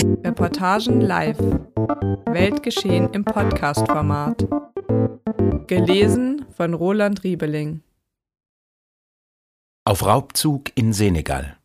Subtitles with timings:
[0.00, 1.38] Reportagen live.
[2.26, 4.48] Weltgeschehen im Podcast-Format.
[5.66, 7.82] Gelesen von Roland Riebeling.
[9.84, 11.58] Auf Raubzug in Senegal.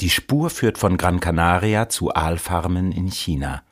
[0.00, 3.62] Die Spur führt von Gran Canaria zu Aalfarmen in China.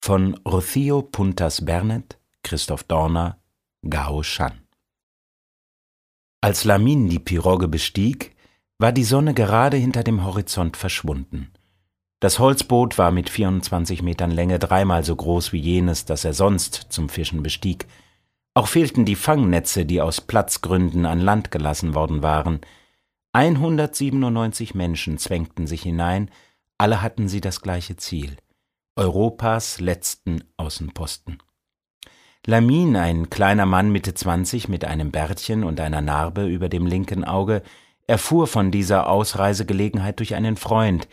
[0.00, 3.40] Von Rocío Puntas Bernet, Christoph Dorner,
[3.88, 4.60] Gao Shan.
[6.40, 8.36] Als Lamin die Pirogue bestieg,
[8.78, 11.52] war die Sonne gerade hinter dem Horizont verschwunden.
[12.20, 16.86] Das Holzboot war mit 24 Metern Länge dreimal so groß wie jenes, das er sonst
[16.88, 17.86] zum Fischen bestieg.
[18.54, 22.60] Auch fehlten die Fangnetze, die aus Platzgründen an Land gelassen worden waren.
[23.32, 26.28] 197 Menschen zwängten sich hinein,
[26.76, 28.36] alle hatten sie das gleiche Ziel
[28.96, 31.38] Europas letzten Außenposten.
[32.46, 37.22] Lamin, ein kleiner Mann Mitte 20 mit einem Bärtchen und einer Narbe über dem linken
[37.22, 37.62] Auge,
[38.08, 41.06] erfuhr von dieser Ausreisegelegenheit durch einen Freund,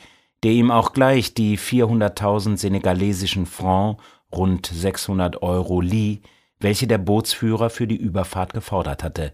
[0.46, 4.00] der ihm auch gleich die 400.000 senegalesischen Francs,
[4.32, 6.22] rund 600 Euro, lieh,
[6.60, 9.34] welche der Bootsführer für die Überfahrt gefordert hatte.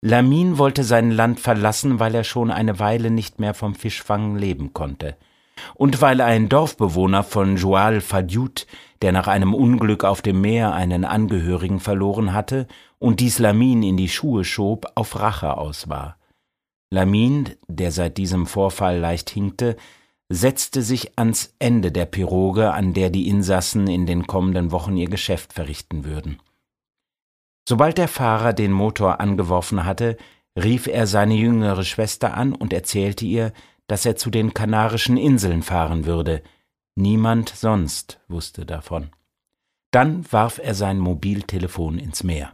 [0.00, 4.72] Lamin wollte sein Land verlassen, weil er schon eine Weile nicht mehr vom Fischfangen leben
[4.72, 5.18] konnte.
[5.74, 8.64] Und weil ein Dorfbewohner von Joal Fadiout,
[9.02, 12.66] der nach einem Unglück auf dem Meer einen Angehörigen verloren hatte
[12.98, 16.16] und dies Lamin in die Schuhe schob, auf Rache aus war.
[16.88, 19.76] Lamin, der seit diesem Vorfall leicht hinkte,
[20.32, 25.08] setzte sich ans Ende der Piroge, an der die Insassen in den kommenden Wochen ihr
[25.08, 26.40] Geschäft verrichten würden.
[27.68, 30.16] Sobald der Fahrer den Motor angeworfen hatte,
[30.56, 33.52] rief er seine jüngere Schwester an und erzählte ihr,
[33.88, 36.42] dass er zu den Kanarischen Inseln fahren würde.
[36.94, 39.10] Niemand sonst wusste davon.
[39.90, 42.52] Dann warf er sein Mobiltelefon ins Meer.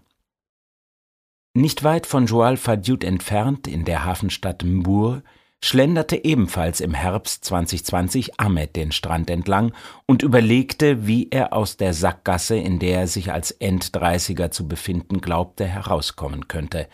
[1.52, 5.22] Nicht weit von Joal Fadiout entfernt, in der Hafenstadt Mbour,
[5.62, 9.72] schlenderte ebenfalls im Herbst 2020 Ahmed den Strand entlang
[10.06, 15.20] und überlegte, wie er aus der Sackgasse, in der er sich als Enddreißiger zu befinden
[15.20, 16.88] glaubte, herauskommen könnte.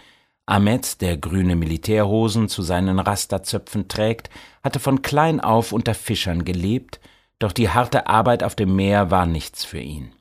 [0.46, 4.30] Ahmed, der grüne Militärhosen zu seinen Rasterzöpfen trägt,
[4.62, 7.00] hatte von klein auf unter Fischern gelebt,
[7.38, 10.12] doch die harte Arbeit auf dem Meer war nichts für ihn.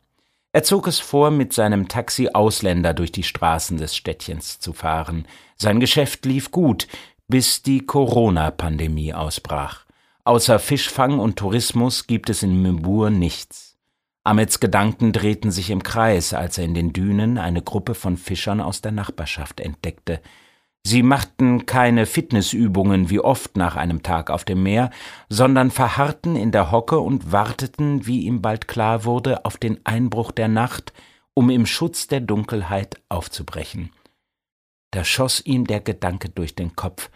[0.54, 5.26] Er zog es vor, mit seinem Taxi Ausländer durch die Straßen des Städtchens zu fahren.
[5.56, 6.88] Sein Geschäft lief gut,
[7.32, 9.86] bis die Corona-Pandemie ausbrach.
[10.26, 13.80] Außer Fischfang und Tourismus gibt es in Mbur nichts.
[14.24, 18.60] Ahmeds Gedanken drehten sich im Kreis, als er in den Dünen eine Gruppe von Fischern
[18.60, 20.22] aus der Nachbarschaft entdeckte.
[20.84, 24.90] Sie machten keine Fitnessübungen wie oft nach einem Tag auf dem Meer,
[25.30, 30.32] sondern verharrten in der Hocke und warteten, wie ihm bald klar wurde, auf den Einbruch
[30.32, 30.92] der Nacht,
[31.34, 33.92] um im Schutz der Dunkelheit aufzubrechen.
[34.92, 37.10] Da schoss ihm der Gedanke durch den Kopf,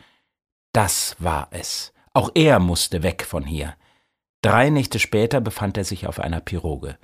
[0.74, 1.94] das war es.
[2.13, 3.75] Auch er musste weg von hier.
[4.41, 6.97] Drei Nächte später befand er sich auf einer Piroge.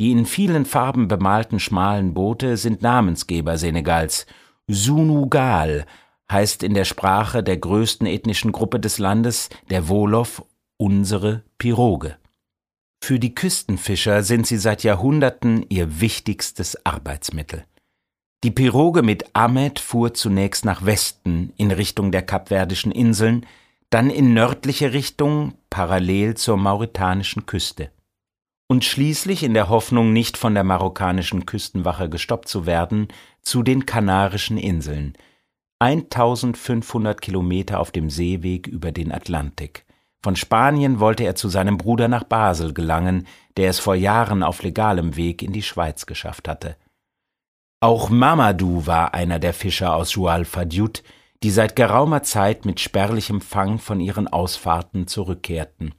[0.00, 4.26] Die in vielen Farben bemalten schmalen Boote sind Namensgeber Senegals.
[4.66, 5.86] Sunugal
[6.30, 10.44] heißt in der Sprache der größten ethnischen Gruppe des Landes, der Wolof,
[10.76, 12.16] unsere Piroge.
[13.04, 17.64] Für die Küstenfischer sind sie seit Jahrhunderten ihr wichtigstes Arbeitsmittel.
[18.44, 23.46] Die Piroge mit Ahmed fuhr zunächst nach Westen in Richtung der Kapverdischen Inseln,
[23.88, 27.92] dann in nördliche Richtung parallel zur mauritanischen Küste.
[28.66, 33.08] Und schließlich in der Hoffnung, nicht von der marokkanischen Küstenwache gestoppt zu werden,
[33.42, 35.12] zu den Kanarischen Inseln,
[35.78, 39.84] 1500 Kilometer auf dem Seeweg über den Atlantik.
[40.20, 43.26] Von Spanien wollte er zu seinem Bruder nach Basel gelangen,
[43.56, 46.76] der es vor Jahren auf legalem Weg in die Schweiz geschafft hatte.
[47.82, 51.02] Auch Mamadou war einer der Fischer aus Jual Fadiout,
[51.42, 55.92] die seit geraumer Zeit mit spärlichem Fang von ihren Ausfahrten zurückkehrten.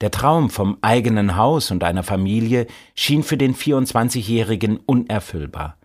[0.00, 5.76] Der Traum vom eigenen Haus und einer Familie schien für den 24-Jährigen unerfüllbar.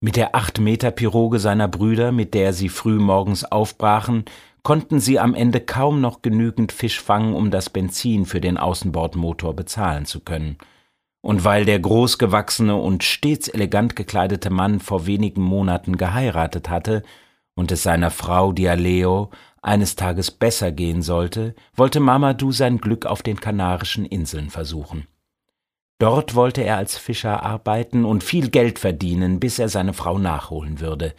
[0.00, 4.26] Mit der acht Meter Piroge seiner Brüder, mit der sie früh morgens aufbrachen,
[4.62, 9.56] konnten sie am Ende kaum noch genügend Fisch fangen, um das Benzin für den Außenbordmotor
[9.56, 10.56] bezahlen zu können.
[11.28, 17.02] Und weil der großgewachsene und stets elegant gekleidete Mann vor wenigen Monaten geheiratet hatte
[17.54, 19.28] und es seiner Frau Dialeo
[19.60, 25.06] eines Tages besser gehen sollte, wollte Mamadou sein Glück auf den Kanarischen Inseln versuchen.
[25.98, 30.80] Dort wollte er als Fischer arbeiten und viel Geld verdienen, bis er seine Frau nachholen
[30.80, 31.12] würde.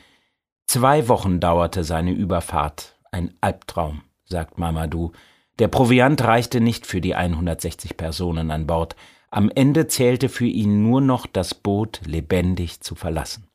[0.66, 5.12] Zwei Wochen dauerte seine Überfahrt, ein Albtraum, sagt Mamadou.
[5.60, 8.96] Der Proviant reichte nicht für die 160 Personen an Bord,
[9.32, 13.48] am Ende zählte für ihn nur noch das Boot lebendig zu verlassen.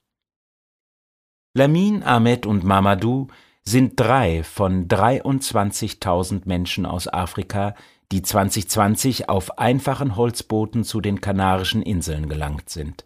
[1.57, 3.29] Lamin, Ahmed und Mamadou
[3.65, 7.75] sind drei von 23.000 Menschen aus Afrika,
[8.13, 13.05] die 2020 auf einfachen Holzbooten zu den Kanarischen Inseln gelangt sind.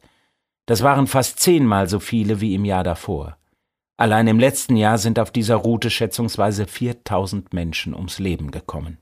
[0.66, 3.38] Das waren fast zehnmal so viele wie im Jahr davor.
[3.96, 8.98] Allein im letzten Jahr sind auf dieser Route schätzungsweise 4000 Menschen ums Leben gekommen.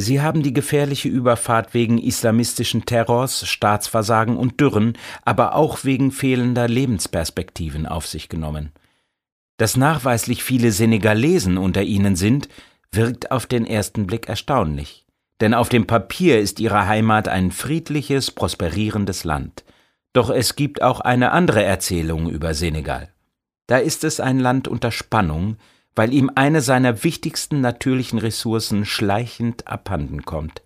[0.00, 4.94] Sie haben die gefährliche Überfahrt wegen islamistischen Terrors, Staatsversagen und Dürren,
[5.24, 8.72] aber auch wegen fehlender Lebensperspektiven auf sich genommen.
[9.58, 12.48] Dass nachweislich viele Senegalesen unter ihnen sind,
[12.90, 15.04] wirkt auf den ersten Blick erstaunlich.
[15.42, 19.64] Denn auf dem Papier ist ihre Heimat ein friedliches, prosperierendes Land.
[20.14, 23.10] Doch es gibt auch eine andere Erzählung über Senegal.
[23.66, 25.58] Da ist es ein Land unter Spannung,
[25.94, 30.62] weil ihm eine seiner wichtigsten natürlichen Ressourcen schleichend abhanden kommt.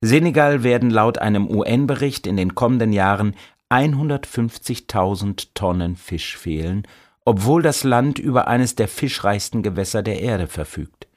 [0.00, 3.34] Senegal werden laut einem UN-Bericht in den kommenden Jahren
[3.70, 6.86] 150.000 Tonnen Fisch fehlen,
[7.24, 11.08] obwohl das Land über eines der fischreichsten Gewässer der Erde verfügt.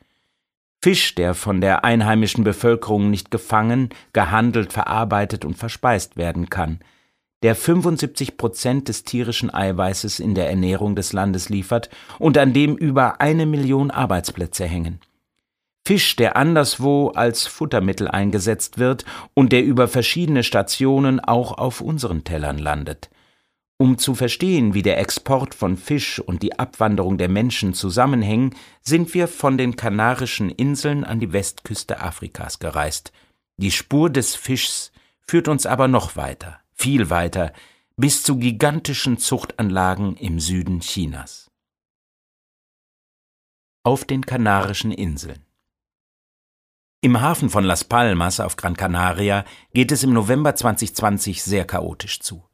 [0.82, 6.80] Fisch, der von der einheimischen Bevölkerung nicht gefangen, gehandelt, verarbeitet und verspeist werden kann,
[7.44, 11.90] der 75 Prozent des tierischen Eiweißes in der Ernährung des Landes liefert
[12.20, 15.00] und an dem über eine Million Arbeitsplätze hängen.
[15.86, 22.24] Fisch, der anderswo als Futtermittel eingesetzt wird und der über verschiedene Stationen auch auf unseren
[22.24, 23.10] Tellern landet.
[23.82, 29.14] Um zu verstehen, wie der Export von Fisch und die Abwanderung der Menschen zusammenhängen, sind
[29.14, 33.14] wir von den Kanarischen Inseln an die Westküste Afrikas gereist.
[33.56, 34.92] Die Spur des Fischs
[35.26, 37.52] führt uns aber noch weiter, viel weiter,
[37.98, 41.52] bis zu gigantischen Zuchtanlagen im Süden Chinas.
[43.84, 45.46] Auf den Kanarischen Inseln
[47.02, 49.44] Im Hafen von Las Palmas auf Gran Canaria
[49.74, 52.46] geht es im November 2020 sehr chaotisch zu.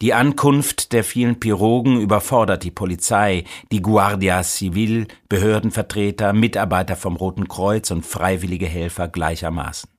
[0.00, 7.46] Die Ankunft der vielen Pirogen überfordert die Polizei, die Guardia Civil, Behördenvertreter, Mitarbeiter vom Roten
[7.46, 9.91] Kreuz und freiwillige Helfer gleichermaßen.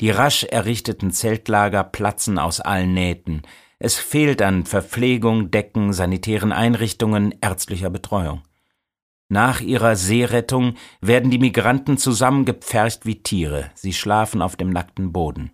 [0.00, 3.42] Die rasch errichteten Zeltlager platzen aus allen Nähten.
[3.78, 8.42] Es fehlt an Verpflegung, Decken, sanitären Einrichtungen, ärztlicher Betreuung.
[9.28, 13.70] Nach ihrer Seerettung werden die Migranten zusammengepfercht wie Tiere.
[13.74, 15.52] Sie schlafen auf dem nackten Boden.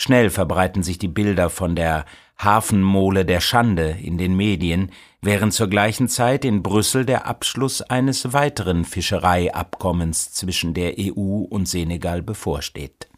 [0.00, 2.06] Schnell verbreiten sich die Bilder von der
[2.38, 8.32] Hafenmole der Schande in den Medien, während zur gleichen Zeit in Brüssel der Abschluss eines
[8.32, 13.09] weiteren Fischereiabkommens zwischen der EU und Senegal bevorsteht.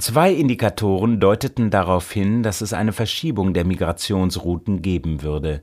[0.00, 5.62] Zwei Indikatoren deuteten darauf hin, dass es eine Verschiebung der Migrationsrouten geben würde.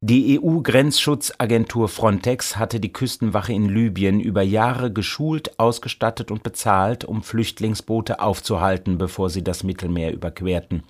[0.00, 7.22] Die EU-Grenzschutzagentur Frontex hatte die Küstenwache in Libyen über Jahre geschult, ausgestattet und bezahlt, um
[7.22, 10.82] Flüchtlingsboote aufzuhalten, bevor sie das Mittelmeer überquerten.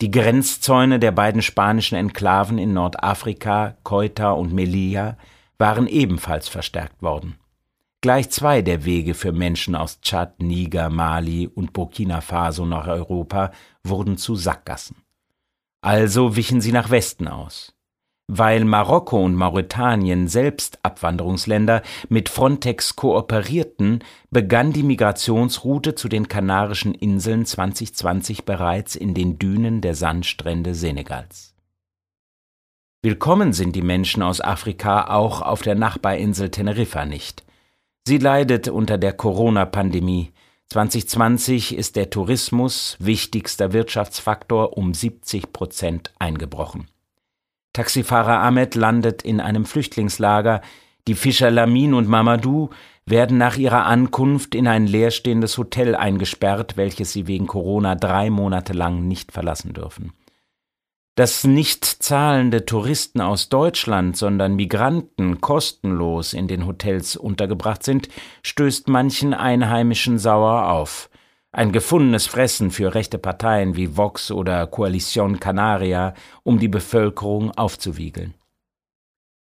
[0.00, 5.18] Die Grenzzäune der beiden spanischen Enklaven in Nordafrika, Ceuta und Melilla,
[5.58, 7.34] waren ebenfalls verstärkt worden.
[8.00, 13.50] Gleich zwei der Wege für Menschen aus Tschad, Niger, Mali und Burkina Faso nach Europa
[13.82, 15.02] wurden zu Sackgassen.
[15.80, 17.74] Also wichen sie nach Westen aus.
[18.28, 26.94] Weil Marokko und Mauretanien selbst Abwanderungsländer mit Frontex kooperierten, begann die Migrationsroute zu den Kanarischen
[26.94, 31.54] Inseln 2020 bereits in den Dünen der Sandstrände Senegals.
[33.02, 37.47] Willkommen sind die Menschen aus Afrika auch auf der Nachbarinsel Teneriffa nicht.
[38.08, 40.32] Sie leidet unter der Corona-Pandemie.
[40.70, 46.88] 2020 ist der Tourismus, wichtigster Wirtschaftsfaktor, um 70 Prozent eingebrochen.
[47.74, 50.62] Taxifahrer Ahmed landet in einem Flüchtlingslager.
[51.06, 52.70] Die Fischer Lamin und Mamadou
[53.04, 58.72] werden nach ihrer Ankunft in ein leerstehendes Hotel eingesperrt, welches sie wegen Corona drei Monate
[58.72, 60.14] lang nicht verlassen dürfen.
[61.18, 68.08] Dass nicht zahlende Touristen aus Deutschland, sondern Migranten kostenlos in den Hotels untergebracht sind,
[68.44, 71.10] stößt manchen Einheimischen sauer auf
[71.50, 78.34] ein gefundenes Fressen für rechte Parteien wie Vox oder Coalition Canaria, um die Bevölkerung aufzuwiegeln.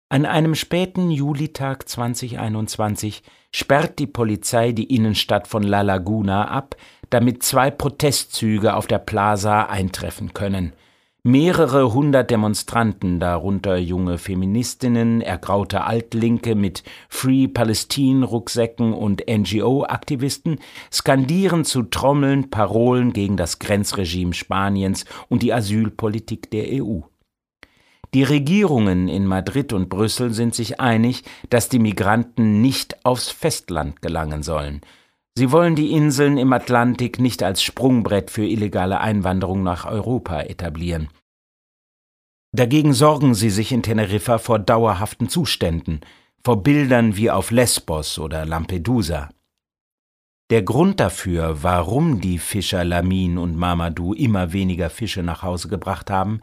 [0.07, 6.77] An einem späten Julitag 2021 sperrt die Polizei die Innenstadt von La Laguna ab,
[7.09, 10.71] damit zwei Protestzüge auf der Plaza eintreffen können–
[11.27, 21.65] Mehrere hundert Demonstranten, darunter junge Feministinnen, ergraute Altlinke mit Free Palestine Rucksäcken und NGO-Aktivisten, skandieren
[21.65, 27.01] zu Trommeln Parolen gegen das Grenzregime Spaniens und die Asylpolitik der EU.
[28.13, 34.01] Die Regierungen in Madrid und Brüssel sind sich einig, dass die Migranten nicht aufs Festland
[34.01, 34.79] gelangen sollen.
[35.37, 41.09] Sie wollen die Inseln im Atlantik nicht als Sprungbrett für illegale Einwanderung nach Europa etablieren.
[42.57, 46.01] Dagegen sorgen sie sich in Teneriffa vor dauerhaften Zuständen,
[46.43, 49.29] vor Bildern wie auf Lesbos oder Lampedusa.
[50.49, 56.09] Der Grund dafür, warum die Fischer Lamin und Mamadou immer weniger Fische nach Hause gebracht
[56.09, 56.41] haben,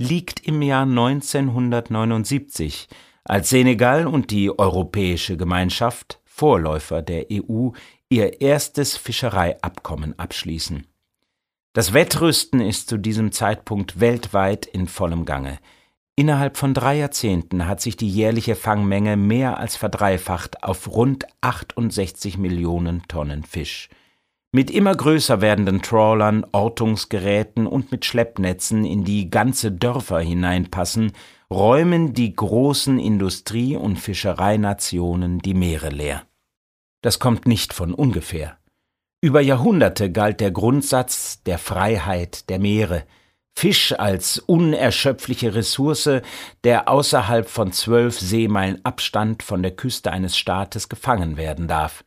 [0.00, 2.88] liegt im Jahr 1979,
[3.22, 7.68] als Senegal und die Europäische Gemeinschaft, Vorläufer der EU,
[8.08, 10.88] ihr erstes Fischereiabkommen abschließen.
[11.74, 15.58] Das Wettrüsten ist zu diesem Zeitpunkt weltweit in vollem Gange.
[16.16, 22.36] Innerhalb von drei Jahrzehnten hat sich die jährliche Fangmenge mehr als verdreifacht auf rund 68
[22.36, 23.88] Millionen Tonnen Fisch.
[24.54, 31.12] Mit immer größer werdenden Trawlern, Ortungsgeräten und mit Schleppnetzen, in die ganze Dörfer hineinpassen,
[31.50, 36.24] räumen die großen Industrie- und Fischereinationen die Meere leer.
[37.00, 38.58] Das kommt nicht von ungefähr.
[39.24, 43.04] Über Jahrhunderte galt der Grundsatz der Freiheit der Meere,
[43.54, 46.22] Fisch als unerschöpfliche Ressource,
[46.64, 52.02] der außerhalb von zwölf Seemeilen Abstand von der Küste eines Staates gefangen werden darf.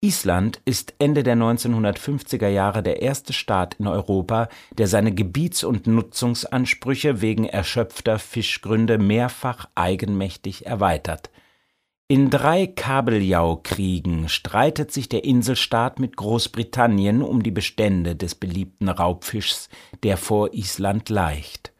[0.00, 5.86] Island ist Ende der 1950er Jahre der erste Staat in Europa, der seine Gebiets- und
[5.86, 11.30] Nutzungsansprüche wegen erschöpfter Fischgründe mehrfach eigenmächtig erweitert.
[12.08, 19.68] In drei Kabeljaukriegen streitet sich der Inselstaat mit Großbritannien um die Bestände des beliebten Raubfischs,
[20.02, 21.72] der vor Island laicht.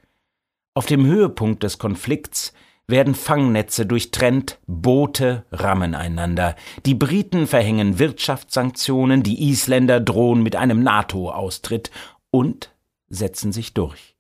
[0.75, 2.55] Auf dem Höhepunkt des Konflikts
[2.88, 10.83] werden Fangnetze durchtrennt, Boote rammen einander, die Briten verhängen Wirtschaftssanktionen, die Isländer drohen mit einem
[10.83, 11.91] NATO-Austritt
[12.31, 12.73] und
[13.09, 14.17] setzen sich durch.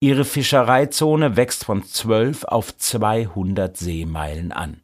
[0.00, 4.80] Ihre Fischereizone wächst von zwölf auf zweihundert Seemeilen an.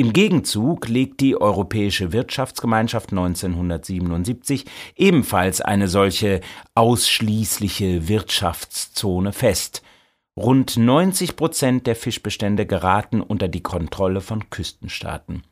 [0.00, 4.64] Im Gegenzug legt die Europäische Wirtschaftsgemeinschaft 1977
[4.96, 6.40] ebenfalls eine solche
[6.74, 9.82] ausschließliche Wirtschaftszone fest.
[10.38, 15.42] Rund 90 Prozent der Fischbestände geraten unter die Kontrolle von Küstenstaaten.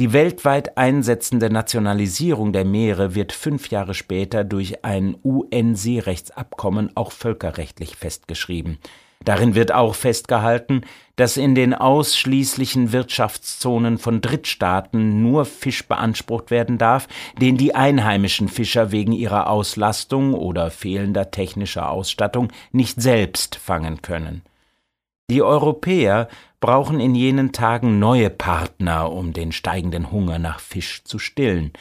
[0.00, 7.96] Die weltweit einsetzende Nationalisierung der Meere wird fünf Jahre später durch ein UN-Seerechtsabkommen auch völkerrechtlich
[7.96, 8.78] festgeschrieben.
[9.24, 10.82] Darin wird auch festgehalten,
[11.16, 17.08] dass in den ausschließlichen Wirtschaftszonen von Drittstaaten nur Fisch beansprucht werden darf,
[17.40, 24.42] den die einheimischen Fischer wegen ihrer Auslastung oder fehlender technischer Ausstattung nicht selbst fangen können.
[25.30, 26.28] Die Europäer
[26.60, 31.72] brauchen in jenen Tagen neue Partner, um den steigenden Hunger nach Fisch zu stillen.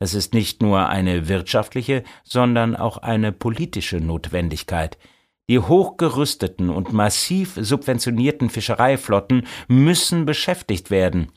[0.00, 4.98] Das ist nicht nur eine wirtschaftliche, sondern auch eine politische Notwendigkeit.
[5.48, 11.32] Die hochgerüsteten und massiv subventionierten Fischereiflotten müssen beschäftigt werden.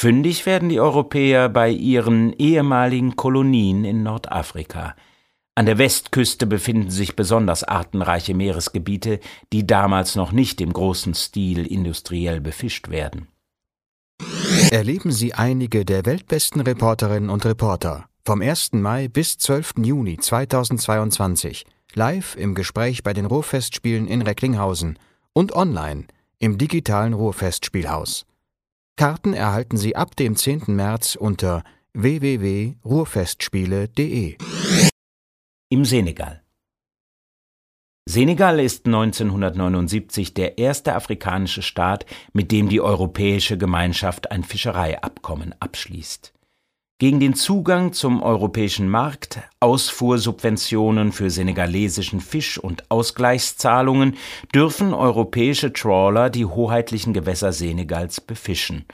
[0.00, 4.94] Fündig werden die Europäer bei ihren ehemaligen Kolonien in Nordafrika.
[5.56, 9.18] An der Westküste befinden sich besonders artenreiche Meeresgebiete,
[9.52, 13.26] die damals noch nicht im großen Stil industriell befischt werden.
[14.70, 18.74] Erleben Sie einige der weltbesten Reporterinnen und Reporter vom 1.
[18.74, 19.74] Mai bis 12.
[19.78, 21.64] Juni 2022
[21.94, 24.98] live im Gespräch bei den Ruhrfestspielen in Recklinghausen
[25.32, 26.06] und online
[26.38, 28.24] im digitalen Ruhrfestspielhaus.
[28.96, 30.62] Karten erhalten Sie ab dem 10.
[30.68, 31.62] März unter
[31.94, 34.38] www.ruhrfestspiele.de.
[35.70, 36.42] Im Senegal.
[38.08, 46.32] Senegal ist 1979 der erste afrikanische Staat, mit dem die Europäische Gemeinschaft ein Fischereiabkommen abschließt
[46.98, 54.16] gegen den Zugang zum europäischen Markt, Ausfuhrsubventionen für senegalesischen Fisch und Ausgleichszahlungen
[54.52, 58.84] dürfen europäische Trawler die hoheitlichen Gewässer Senegals befischen.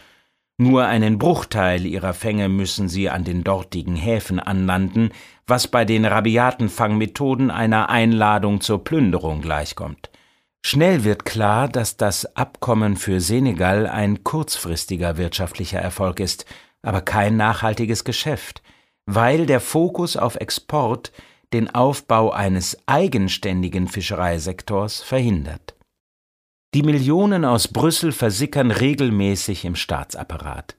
[0.58, 5.11] Nur einen Bruchteil ihrer Fänge müssen sie an den dortigen Häfen anlanden,
[5.46, 10.11] was bei den rabiaten Fangmethoden einer Einladung zur Plünderung gleichkommt.
[10.62, 16.46] Schnell wird klar, dass das Abkommen für Senegal ein kurzfristiger wirtschaftlicher Erfolg ist,
[16.84, 18.62] aber kein nachhaltiges Geschäft,
[19.06, 21.12] weil der Fokus auf Export
[21.52, 25.74] den Aufbau eines eigenständigen Fischereisektors verhindert.
[26.74, 30.76] Die Millionen aus Brüssel versickern regelmäßig im Staatsapparat.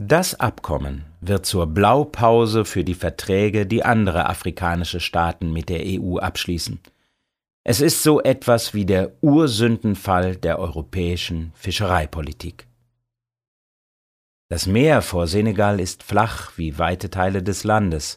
[0.00, 6.18] Das Abkommen wird zur Blaupause für die Verträge, die andere afrikanische Staaten mit der EU
[6.18, 6.80] abschließen.
[7.64, 12.67] Es ist so etwas wie der Ursündenfall der europäischen Fischereipolitik.
[14.50, 18.16] Das Meer vor Senegal ist flach wie weite Teile des Landes.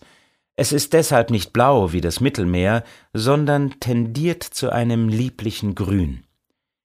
[0.55, 6.23] Es ist deshalb nicht blau wie das Mittelmeer, sondern tendiert zu einem lieblichen Grün.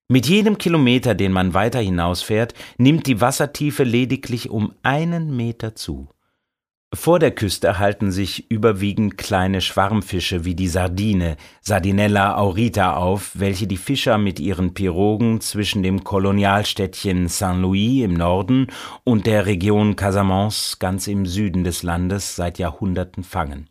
[0.09, 6.09] Mit jedem Kilometer, den man weiter hinausfährt, nimmt die Wassertiefe lediglich um einen Meter zu.
[6.95, 13.67] Vor der Küste halten sich überwiegend kleine Schwarmfische wie die Sardine, Sardinella aurita auf, welche
[13.67, 18.69] die Fischer mit ihren Pirogen zwischen dem Kolonialstädtchen Saint-Louis im Norden
[19.03, 23.69] und der Region Casamance ganz im Süden des Landes seit Jahrhunderten fangen.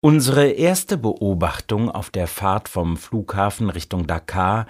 [0.00, 4.66] Unsere erste Beobachtung auf der Fahrt vom Flughafen Richtung Dakar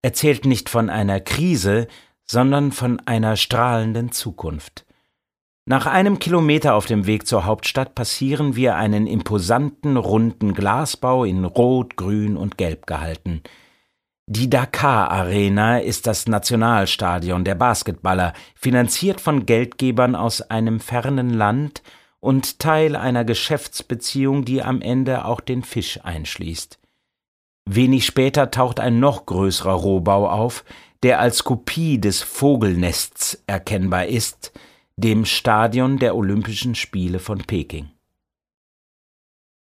[0.00, 1.86] erzählt nicht von einer Krise,
[2.24, 4.86] sondern von einer strahlenden Zukunft.
[5.64, 11.44] Nach einem Kilometer auf dem Weg zur Hauptstadt passieren wir einen imposanten runden Glasbau in
[11.44, 13.42] Rot, Grün und Gelb gehalten.
[14.26, 21.82] Die Dakar Arena ist das Nationalstadion der Basketballer, finanziert von Geldgebern aus einem fernen Land
[22.18, 26.80] und Teil einer Geschäftsbeziehung, die am Ende auch den Fisch einschließt.
[27.66, 30.64] Wenig später taucht ein noch größerer Rohbau auf,
[31.04, 34.52] der als Kopie des Vogelnests erkennbar ist,
[34.96, 37.90] dem Stadion der Olympischen Spiele von Peking.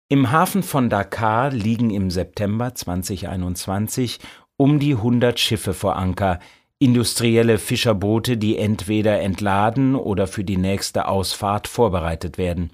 [0.10, 4.20] Im Hafen von Dakar liegen im September 2021
[4.58, 6.40] um die 100 Schiffe vor Anker,
[6.80, 12.72] industrielle Fischerboote, die entweder entladen oder für die nächste Ausfahrt vorbereitet werden.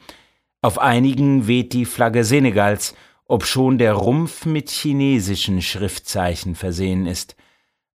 [0.61, 7.35] Auf einigen weht die Flagge Senegals, obschon der Rumpf mit chinesischen Schriftzeichen versehen ist.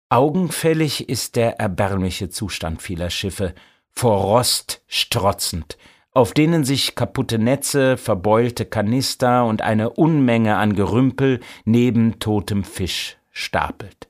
[0.08, 3.54] Augenfällig ist der erbärmliche Zustand vieler Schiffe–
[3.92, 5.76] vor Rost strotzend,
[6.12, 13.16] auf denen sich kaputte Netze, verbeulte Kanister und eine Unmenge an Gerümpel neben totem Fisch
[13.30, 14.08] stapelt.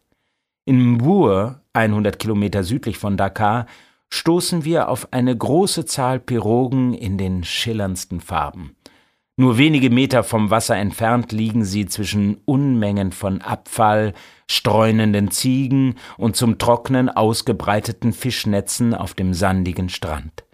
[0.65, 3.67] In Mbur, 100 Kilometer südlich von Dakar,
[4.09, 8.77] stoßen wir auf eine große Zahl Pirogen in den schillerndsten Farben.
[9.40, 14.12] Nur wenige Meter vom Wasser entfernt liegen sie zwischen Unmengen von Abfall,
[14.47, 20.44] streunenden Ziegen und zum Trocknen ausgebreiteten Fischnetzen auf dem sandigen Strand.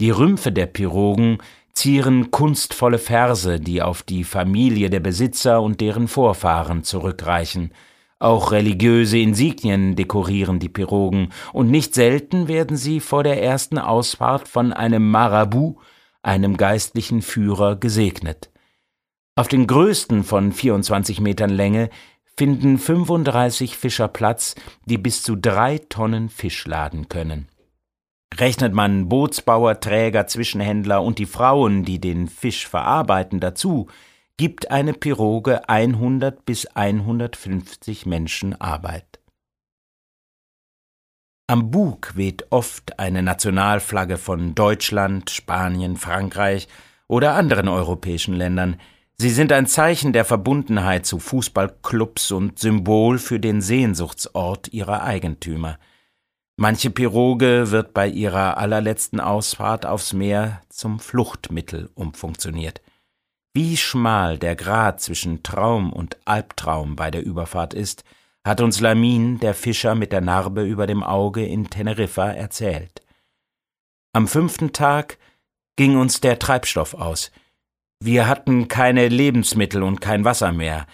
[0.00, 1.38] Die Rümpfe der Pirogen
[1.72, 7.72] zieren kunstvolle Verse, die auf die Familie der Besitzer und deren Vorfahren zurückreichen.
[8.20, 14.46] Auch religiöse Insignien dekorieren die Pirogen, und nicht selten werden sie vor der ersten Ausfahrt
[14.46, 15.78] von einem Marabu
[16.22, 18.50] einem geistlichen Führer, gesegnet.
[19.36, 21.90] Auf den größten von 24 Metern Länge
[22.36, 24.54] finden 35 Fischer Platz,
[24.86, 27.48] die bis zu drei Tonnen Fisch laden können.
[28.34, 33.88] Rechnet man Bootsbauer, Träger, Zwischenhändler und die Frauen, die den Fisch verarbeiten, dazu,
[34.36, 39.19] gibt eine Piroge 100 bis 150 Menschen Arbeit.
[41.50, 46.68] Am Bug weht oft eine Nationalflagge von Deutschland, Spanien, Frankreich
[47.08, 48.76] oder anderen europäischen Ländern.
[49.18, 55.80] Sie sind ein Zeichen der Verbundenheit zu Fußballclubs und Symbol für den Sehnsuchtsort ihrer Eigentümer.
[56.54, 62.80] Manche Piroge wird bei ihrer allerletzten Ausfahrt aufs Meer zum Fluchtmittel umfunktioniert.
[63.54, 68.04] Wie schmal der Grat zwischen Traum und Albtraum bei der Überfahrt ist,
[68.44, 73.02] hat uns Lamin, der Fischer mit der Narbe über dem Auge in Teneriffa, erzählt.
[74.12, 75.18] Am fünften Tag
[75.76, 77.30] ging uns der Treibstoff aus.
[78.02, 80.86] Wir hatten keine Lebensmittel und kein Wasser mehr.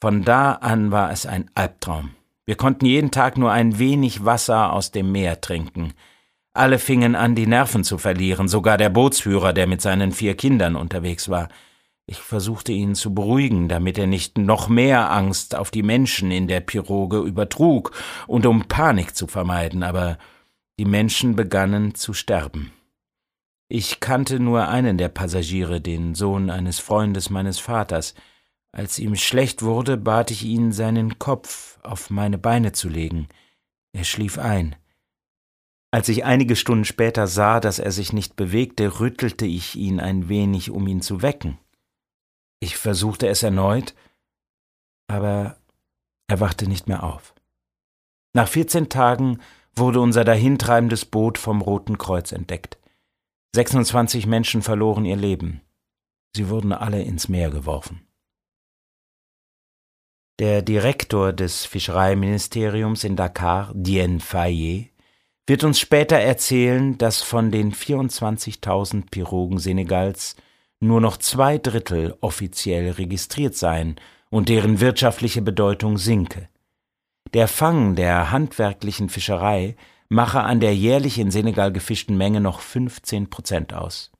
[0.00, 2.10] Von da an war es ein Albtraum.
[2.46, 5.92] Wir konnten jeden Tag nur ein wenig Wasser aus dem Meer trinken.
[6.52, 10.74] Alle fingen an, die Nerven zu verlieren, sogar der Bootsführer, der mit seinen vier Kindern
[10.74, 11.48] unterwegs war.
[12.10, 16.48] Ich versuchte ihn zu beruhigen, damit er nicht noch mehr Angst auf die Menschen in
[16.48, 17.92] der Piroge übertrug
[18.26, 20.16] und um Panik zu vermeiden, aber
[20.78, 22.72] die Menschen begannen zu sterben.
[23.68, 28.14] Ich kannte nur einen der Passagiere, den Sohn eines Freundes meines Vaters.
[28.72, 33.28] Als ihm schlecht wurde, bat ich ihn, seinen Kopf auf meine Beine zu legen.
[33.92, 34.76] Er schlief ein.
[35.90, 40.30] Als ich einige Stunden später sah, dass er sich nicht bewegte, rüttelte ich ihn ein
[40.30, 41.58] wenig, um ihn zu wecken.
[42.60, 43.94] Ich versuchte es erneut,
[45.08, 45.56] aber
[46.28, 47.34] er wachte nicht mehr auf.
[48.34, 49.40] Nach 14 Tagen
[49.74, 52.78] wurde unser dahintreibendes Boot vom Roten Kreuz entdeckt.
[53.54, 55.62] 26 Menschen verloren ihr Leben.
[56.36, 58.06] Sie wurden alle ins Meer geworfen.
[60.38, 64.90] Der Direktor des Fischereiministeriums in Dakar, Dien Faye,
[65.48, 70.36] wird uns später erzählen, dass von den 24.000 Pirogen Senegals
[70.80, 73.96] nur noch zwei Drittel offiziell registriert seien
[74.30, 76.48] und deren wirtschaftliche Bedeutung sinke.
[77.34, 79.76] Der Fang der handwerklichen Fischerei
[80.08, 84.10] mache an der jährlich in Senegal gefischten Menge noch 15 Prozent aus.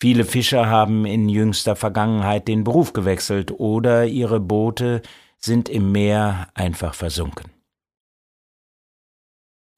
[0.00, 5.02] Viele Fischer haben in jüngster Vergangenheit den Beruf gewechselt oder ihre Boote
[5.38, 7.57] sind im Meer einfach versunken.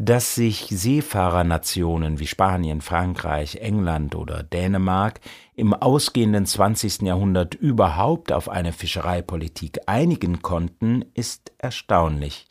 [0.02, 5.20] Dass sich Seefahrernationen wie Spanien, Frankreich, England oder Dänemark
[5.54, 7.02] im ausgehenden 20.
[7.02, 12.48] Jahrhundert überhaupt auf eine Fischereipolitik einigen konnten, ist erstaunlich.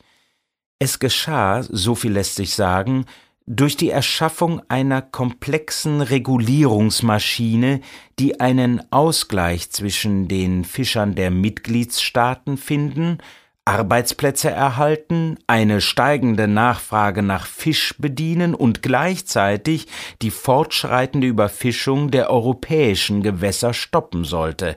[0.78, 3.04] Es geschah, so viel lässt sich sagen,
[3.46, 7.80] durch die Erschaffung einer komplexen Regulierungsmaschine,
[8.20, 13.18] die einen Ausgleich zwischen den Fischern der Mitgliedsstaaten finden
[13.64, 19.86] Arbeitsplätze erhalten, eine steigende Nachfrage nach Fisch bedienen und gleichzeitig
[20.22, 24.76] die fortschreitende Überfischung der europäischen Gewässer stoppen sollte.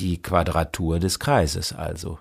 [0.00, 2.18] Die Quadratur des Kreises also.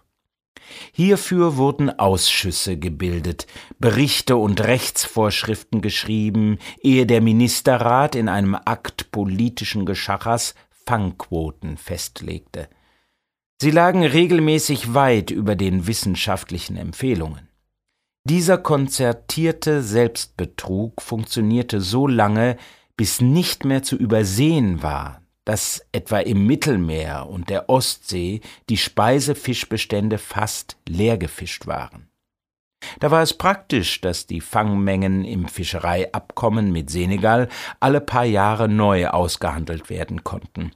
[0.91, 3.47] Hierfür wurden Ausschüsse gebildet,
[3.79, 12.69] Berichte und Rechtsvorschriften geschrieben, ehe der Ministerrat in einem Akt politischen Geschachers Fangquoten festlegte.
[13.59, 17.47] Sie lagen regelmäßig weit über den wissenschaftlichen Empfehlungen.
[18.23, 22.57] Dieser konzertierte Selbstbetrug funktionierte so lange,
[22.97, 30.19] bis nicht mehr zu übersehen war, dass etwa im Mittelmeer und der Ostsee die Speisefischbestände
[30.19, 32.09] fast leer gefischt waren.
[32.99, 37.47] Da war es praktisch, dass die Fangmengen im Fischereiabkommen mit Senegal
[37.79, 40.73] alle paar Jahre neu ausgehandelt werden konnten.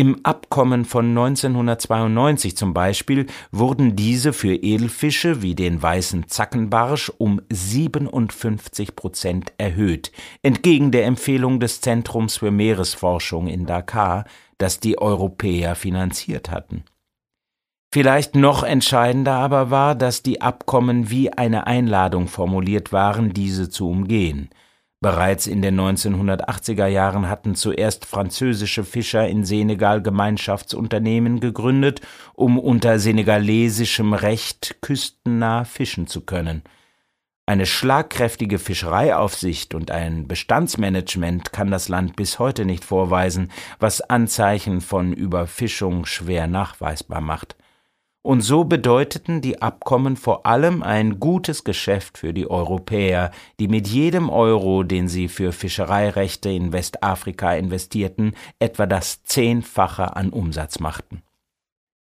[0.00, 7.42] Im Abkommen von 1992 zum Beispiel wurden diese für Edelfische wie den weißen Zackenbarsch um
[7.50, 10.10] 57 Prozent erhöht,
[10.42, 14.24] entgegen der Empfehlung des Zentrums für Meeresforschung in Dakar,
[14.56, 16.84] das die Europäer finanziert hatten.
[17.92, 23.90] Vielleicht noch entscheidender aber war, dass die Abkommen wie eine Einladung formuliert waren, diese zu
[23.90, 24.48] umgehen.
[25.02, 32.02] Bereits in den 1980er Jahren hatten zuerst französische Fischer in Senegal Gemeinschaftsunternehmen gegründet,
[32.34, 36.62] um unter senegalesischem Recht küstennah fischen zu können.
[37.46, 44.82] Eine schlagkräftige Fischereiaufsicht und ein Bestandsmanagement kann das Land bis heute nicht vorweisen, was Anzeichen
[44.82, 47.56] von Überfischung schwer nachweisbar macht.
[48.22, 53.88] Und so bedeuteten die Abkommen vor allem ein gutes Geschäft für die Europäer, die mit
[53.88, 61.22] jedem Euro, den sie für Fischereirechte in Westafrika investierten, etwa das Zehnfache an Umsatz machten.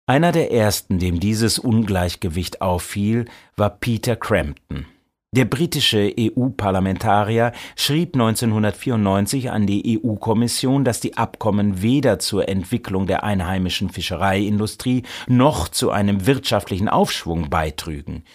[0.07, 4.87] Einer der ersten, dem dieses Ungleichgewicht auffiel, war Peter Crampton.
[5.33, 13.23] Der britische EU-Parlamentarier schrieb 1994 an die EU-Kommission, dass die Abkommen weder zur Entwicklung der
[13.23, 18.25] einheimischen Fischereiindustrie noch zu einem wirtschaftlichen Aufschwung beitrügen.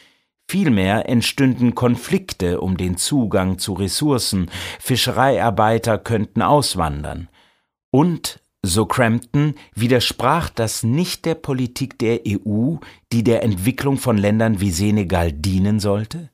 [0.49, 7.29] Vielmehr entstünden Konflikte um den Zugang zu Ressourcen, Fischereiarbeiter könnten auswandern.
[7.91, 12.77] Und, so Crampton, widersprach das nicht der Politik der EU,
[13.13, 16.31] die der Entwicklung von Ländern wie Senegal dienen sollte?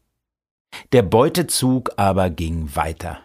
[0.93, 3.19] Der Beutezug aber ging weiter.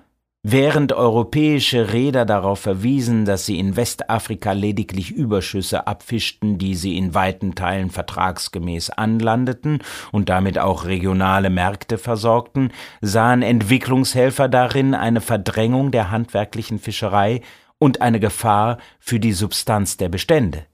[0.50, 7.14] Während europäische Reeder darauf verwiesen, dass sie in Westafrika lediglich Überschüsse abfischten, die sie in
[7.14, 9.80] weiten Teilen vertragsgemäß anlandeten
[10.14, 17.42] und damit auch regionale Märkte versorgten, sahen Entwicklungshelfer darin eine Verdrängung der handwerklichen Fischerei
[17.78, 20.66] und eine Gefahr für die Substanz der Bestände.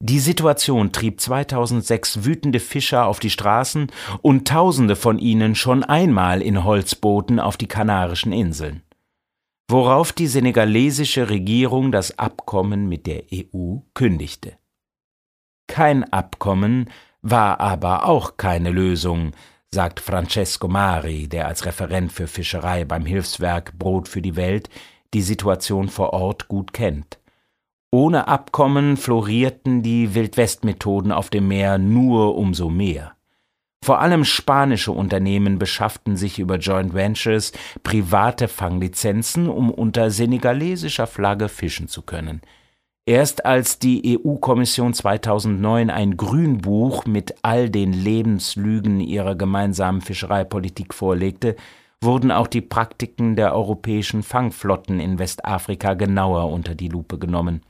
[0.00, 6.42] Die Situation trieb 2006 wütende Fischer auf die Straßen und Tausende von ihnen schon einmal
[6.42, 8.82] in Holzbooten auf die Kanarischen Inseln.
[9.68, 14.58] Worauf die senegalesische Regierung das Abkommen mit der EU kündigte.
[15.66, 16.90] Kein Abkommen
[17.22, 19.32] war aber auch keine Lösung,
[19.72, 24.68] sagt Francesco Mari, der als Referent für Fischerei beim Hilfswerk Brot für die Welt
[25.14, 27.18] die Situation vor Ort gut kennt.
[27.96, 33.14] Ohne Abkommen florierten die Wildwestmethoden auf dem Meer nur umso mehr.
[33.82, 41.48] Vor allem spanische Unternehmen beschafften sich über Joint Ventures private Fanglizenzen, um unter senegalesischer Flagge
[41.48, 42.42] fischen zu können.
[43.06, 51.56] Erst als die EU-Kommission 2009 ein Grünbuch mit all den Lebenslügen ihrer gemeinsamen Fischereipolitik vorlegte,
[52.02, 57.62] wurden auch die Praktiken der europäischen Fangflotten in Westafrika genauer unter die Lupe genommen.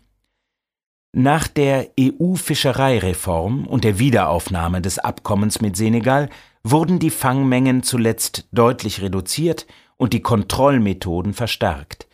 [1.19, 6.29] Nach der EU-Fischereireform und der Wiederaufnahme des Abkommens mit Senegal
[6.63, 12.07] wurden die Fangmengen zuletzt deutlich reduziert und die Kontrollmethoden verstärkt.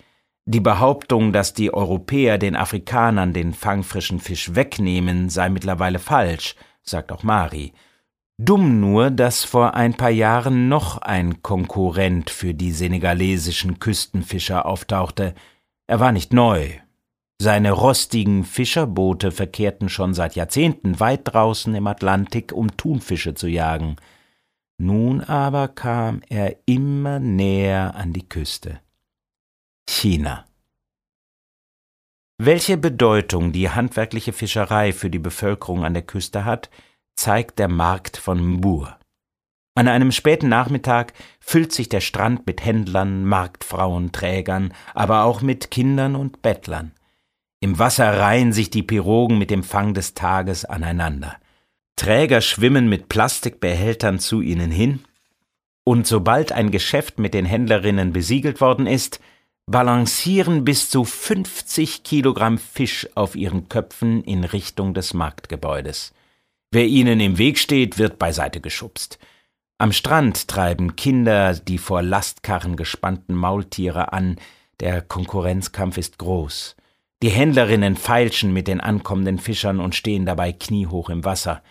[0.45, 7.11] Die Behauptung, dass die Europäer den Afrikanern den fangfrischen Fisch wegnehmen, sei mittlerweile falsch, sagt
[7.11, 7.73] auch Mari.
[8.39, 15.35] Dumm nur, dass vor ein paar Jahren noch ein Konkurrent für die senegalesischen Küstenfischer auftauchte.
[15.89, 16.69] Er war nicht neu,
[17.43, 23.97] seine rostigen Fischerboote verkehrten schon seit Jahrzehnten weit draußen im Atlantik, um Thunfische zu jagen.
[24.79, 28.81] Nun aber kam er immer näher an die Küste.
[29.91, 30.45] China.
[32.39, 36.71] Welche Bedeutung die handwerkliche Fischerei für die Bevölkerung an der Küste hat,
[37.17, 38.97] zeigt der Markt von Mbur.
[39.75, 45.73] An einem späten Nachmittag füllt sich der Strand mit Händlern, Marktfrauen, Trägern, aber auch mit
[45.73, 46.93] Kindern und Bettlern.
[47.63, 51.37] Im Wasser reihen sich die Pirogen mit dem Fang des Tages aneinander.
[51.95, 55.05] Träger schwimmen mit Plastikbehältern zu ihnen hin,
[55.85, 59.21] und sobald ein Geschäft mit den Händlerinnen besiegelt worden ist,
[59.67, 66.13] balancieren bis zu 50 Kilogramm Fisch auf ihren Köpfen in Richtung des Marktgebäudes.
[66.73, 69.21] Wer ihnen im Weg steht, wird beiseite geschubst.
[69.79, 74.41] Am Strand treiben Kinder die vor Lastkarren gespannten Maultiere an,
[74.81, 76.75] der Konkurrenzkampf ist groß.
[77.23, 81.63] Die Händlerinnen feilschen mit den ankommenden Fischern und stehen dabei kniehoch im Wasser.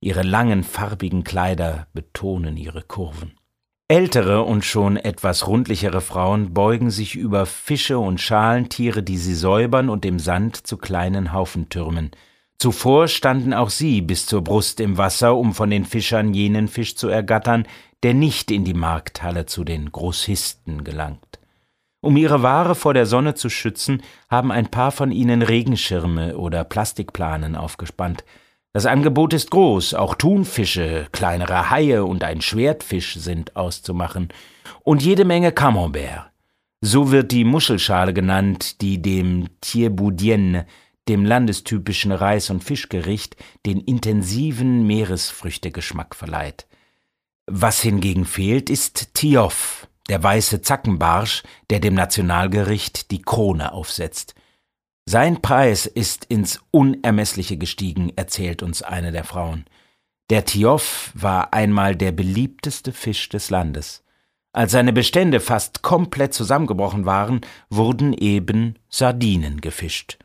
[0.00, 3.38] Ihre langen farbigen Kleider betonen ihre Kurven.
[3.86, 9.90] Ältere und schon etwas rundlichere Frauen beugen sich über Fische und Schalentiere, die sie säubern
[9.90, 12.10] und im Sand zu kleinen Haufen türmen.
[12.58, 16.96] Zuvor standen auch sie bis zur Brust im Wasser, um von den Fischern jenen Fisch
[16.96, 17.68] zu ergattern,
[18.02, 21.25] der nicht in die Markthalle zu den Großisten gelangt.
[22.00, 26.64] Um ihre Ware vor der Sonne zu schützen, haben ein paar von ihnen Regenschirme oder
[26.64, 28.24] Plastikplanen aufgespannt.
[28.72, 34.28] Das Angebot ist groß, auch Thunfische, kleinere Haie und ein Schwertfisch sind auszumachen,
[34.82, 36.30] und jede Menge Camembert.
[36.82, 40.66] So wird die Muschelschale genannt, die dem Thieboudienne,
[41.08, 46.66] dem landestypischen Reis- und Fischgericht, den intensiven Meeresfrüchtegeschmack verleiht.
[47.46, 54.34] Was hingegen fehlt, ist Tioff, der weiße Zackenbarsch, der dem Nationalgericht die Krone aufsetzt.
[55.04, 59.64] Sein Preis ist ins Unermessliche gestiegen, erzählt uns eine der Frauen.
[60.30, 64.02] Der Tioff war einmal der beliebteste Fisch des Landes.
[64.52, 70.18] Als seine Bestände fast komplett zusammengebrochen waren, wurden eben Sardinen gefischt.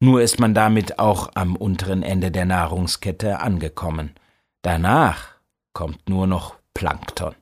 [0.00, 4.14] Nur ist man damit auch am unteren Ende der Nahrungskette angekommen.
[4.62, 5.28] Danach
[5.72, 7.34] kommt nur noch Plankton.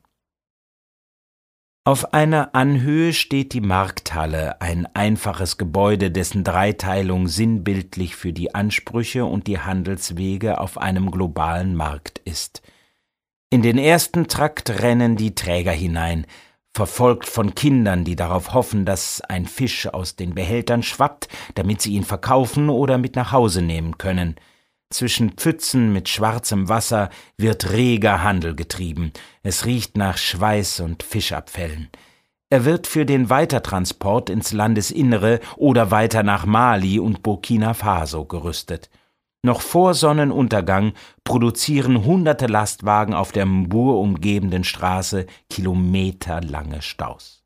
[1.84, 9.24] Auf einer Anhöhe steht die Markthalle, ein einfaches Gebäude, dessen Dreiteilung sinnbildlich für die Ansprüche
[9.24, 12.62] und die Handelswege auf einem globalen Markt ist.
[13.50, 16.24] In den ersten Trakt rennen die Träger hinein,
[16.72, 21.94] verfolgt von Kindern, die darauf hoffen, dass ein Fisch aus den Behältern schwappt, damit sie
[21.94, 24.36] ihn verkaufen oder mit nach Hause nehmen können.
[24.92, 29.12] Zwischen Pfützen mit schwarzem Wasser wird reger Handel getrieben.
[29.42, 31.88] Es riecht nach Schweiß und Fischabfällen.
[32.50, 38.90] Er wird für den Weitertransport ins Landesinnere oder weiter nach Mali und Burkina Faso gerüstet.
[39.42, 40.92] Noch vor Sonnenuntergang
[41.24, 47.42] produzieren hunderte Lastwagen auf der Mbur umgebenden Straße kilometerlange Staus.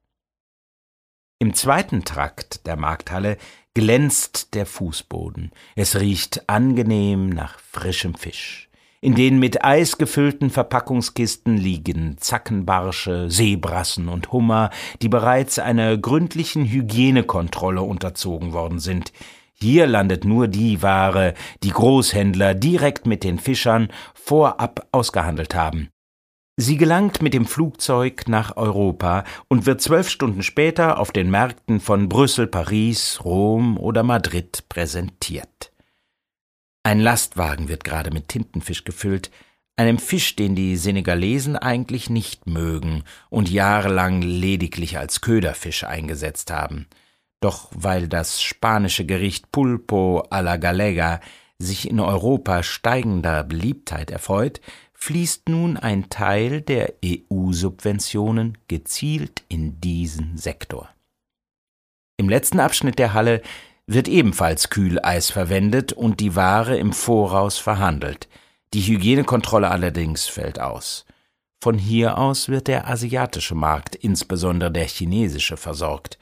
[1.39, 3.37] Im zweiten Trakt der Markthalle
[3.77, 5.53] glänzt der Fußboden.
[5.75, 8.71] Es riecht angenehm nach frischem Fisch.
[9.03, 14.71] In den mit Eis gefüllten Verpackungskisten liegen Zackenbarsche, Seebrassen und Hummer,
[15.03, 19.12] die bereits einer gründlichen Hygienekontrolle unterzogen worden sind.
[19.53, 25.91] Hier landet nur die Ware, die Großhändler direkt mit den Fischern vorab ausgehandelt haben.
[26.59, 31.81] Sie gelangt mit dem Flugzeug nach Europa und wird zwölf Stunden später auf den Märkten
[31.81, 35.71] von Brüssel, Paris, Rom oder Madrid präsentiert.
[36.83, 39.31] Ein Lastwagen wird gerade mit Tintenfisch gefüllt,
[39.77, 46.87] einem Fisch, den die Senegalesen eigentlich nicht mögen und jahrelang lediglich als Köderfisch eingesetzt haben.
[47.40, 51.21] Doch weil das spanische Gericht Pulpo a la Galega
[51.59, 54.61] sich in Europa steigender Beliebtheit erfreut,
[54.97, 60.89] fließt nun ein Teil der EU-Subventionen gezielt in diesen Sektor.
[62.17, 63.43] Im letzten Abschnitt der Halle
[63.87, 68.29] wird ebenfalls Kühleis verwendet und die Ware im Voraus verhandelt.
[68.75, 71.07] Die Hygienekontrolle allerdings fällt aus.
[71.63, 76.19] Von hier aus wird der asiatische Markt, insbesondere der chinesische, versorgt.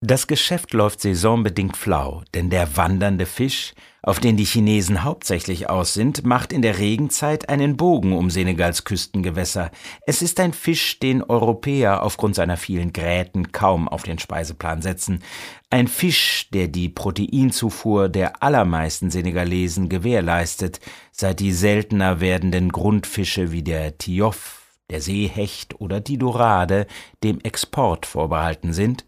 [0.00, 3.74] Das Geschäft läuft saisonbedingt flau, denn der wandernde Fisch,
[4.08, 8.84] auf den die Chinesen hauptsächlich aus sind, macht in der Regenzeit einen Bogen um Senegals
[8.84, 9.70] Küstengewässer.
[10.06, 15.22] Es ist ein Fisch, den Europäer aufgrund seiner vielen Gräten kaum auf den Speiseplan setzen.
[15.68, 20.80] Ein Fisch, der die Proteinzufuhr der allermeisten Senegalesen gewährleistet,
[21.12, 26.86] seit die seltener werdenden Grundfische wie der Tioff, der Seehecht oder die Dorade
[27.22, 29.04] dem Export vorbehalten sind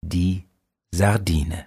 [0.00, 0.44] die
[0.92, 1.66] Sardine.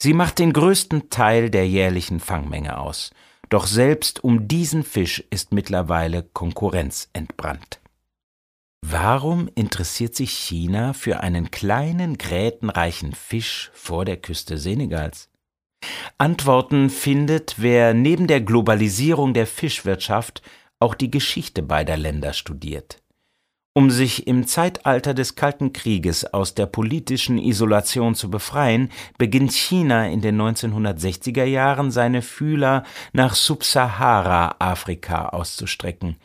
[0.00, 3.10] Sie macht den größten Teil der jährlichen Fangmenge aus.
[3.50, 7.80] doch selbst um diesen Fisch ist mittlerweile Konkurrenz entbrannt.
[8.86, 15.30] Warum interessiert sich China für einen kleinen, grätenreichen Fisch vor der Küste Senegals?
[16.16, 20.42] Antworten findet, wer neben der Globalisierung der Fischwirtschaft
[20.78, 23.02] auch die Geschichte beider Länder studiert.
[23.78, 28.88] Um sich im Zeitalter des Kalten Krieges aus der politischen Isolation zu befreien,
[29.18, 36.16] beginnt China in den 1960er Jahren seine Fühler nach Subsahara-Afrika auszustrecken.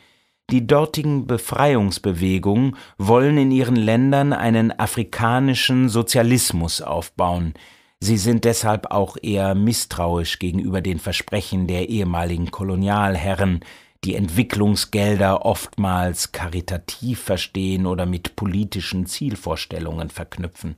[0.50, 7.54] Die dortigen Befreiungsbewegungen wollen in ihren Ländern einen afrikanischen Sozialismus aufbauen.
[8.00, 13.60] Sie sind deshalb auch eher misstrauisch gegenüber den Versprechen der ehemaligen Kolonialherren,
[14.04, 20.76] die Entwicklungsgelder oftmals karitativ verstehen oder mit politischen Zielvorstellungen verknüpfen.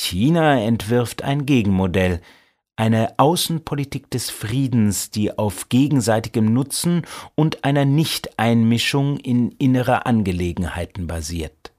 [0.00, 2.20] China entwirft ein Gegenmodell,
[2.76, 11.72] eine Außenpolitik des Friedens, die auf gegenseitigem Nutzen und einer Nichteinmischung in innere Angelegenheiten basiert.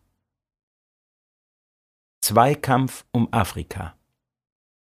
[2.22, 3.96] Zweikampf um Afrika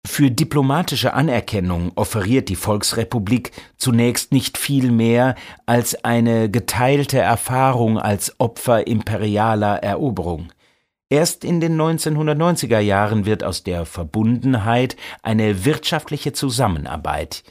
[0.04, 8.38] für diplomatische Anerkennung offeriert die Volksrepublik zunächst nicht viel mehr als eine geteilte Erfahrung als
[8.40, 10.52] Opfer imperialer Eroberung.
[11.08, 17.44] Erst in den 1990er Jahren wird aus der Verbundenheit eine wirtschaftliche Zusammenarbeit.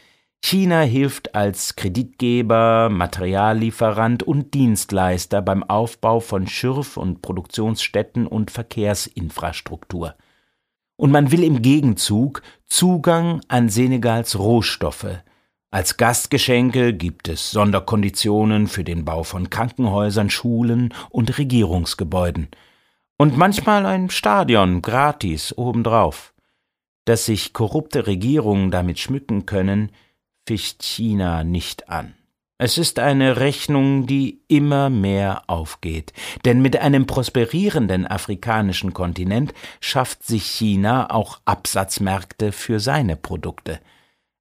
[0.43, 10.15] China hilft als Kreditgeber, Materiallieferant und Dienstleister beim Aufbau von Schürf- und Produktionsstätten und Verkehrsinfrastruktur
[11.01, 15.23] und man will im Gegenzug Zugang an Senegals Rohstoffe.
[15.71, 22.49] Als Gastgeschenke gibt es Sonderkonditionen für den Bau von Krankenhäusern, Schulen und Regierungsgebäuden.
[23.17, 26.35] Und manchmal ein Stadion gratis obendrauf.
[27.05, 29.91] Dass sich korrupte Regierungen damit schmücken können,
[30.45, 32.13] ficht China nicht an.
[32.63, 36.13] Es ist eine Rechnung, die immer mehr aufgeht,
[36.45, 43.79] denn mit einem prosperierenden afrikanischen Kontinent schafft sich China auch Absatzmärkte für seine Produkte.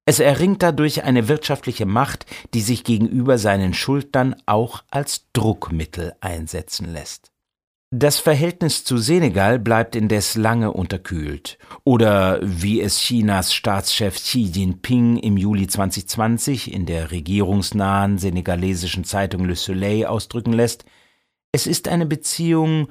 [0.05, 6.93] Es erringt dadurch eine wirtschaftliche Macht, die sich gegenüber seinen Schuldnern auch als Druckmittel einsetzen
[6.93, 7.30] lässt.
[7.93, 11.57] Das Verhältnis zu Senegal bleibt indes lange unterkühlt.
[11.83, 19.43] Oder wie es Chinas Staatschef Xi Jinping im Juli 2020 in der regierungsnahen senegalesischen Zeitung
[19.43, 20.85] Le Soleil ausdrücken lässt,
[21.51, 22.87] es ist eine Beziehung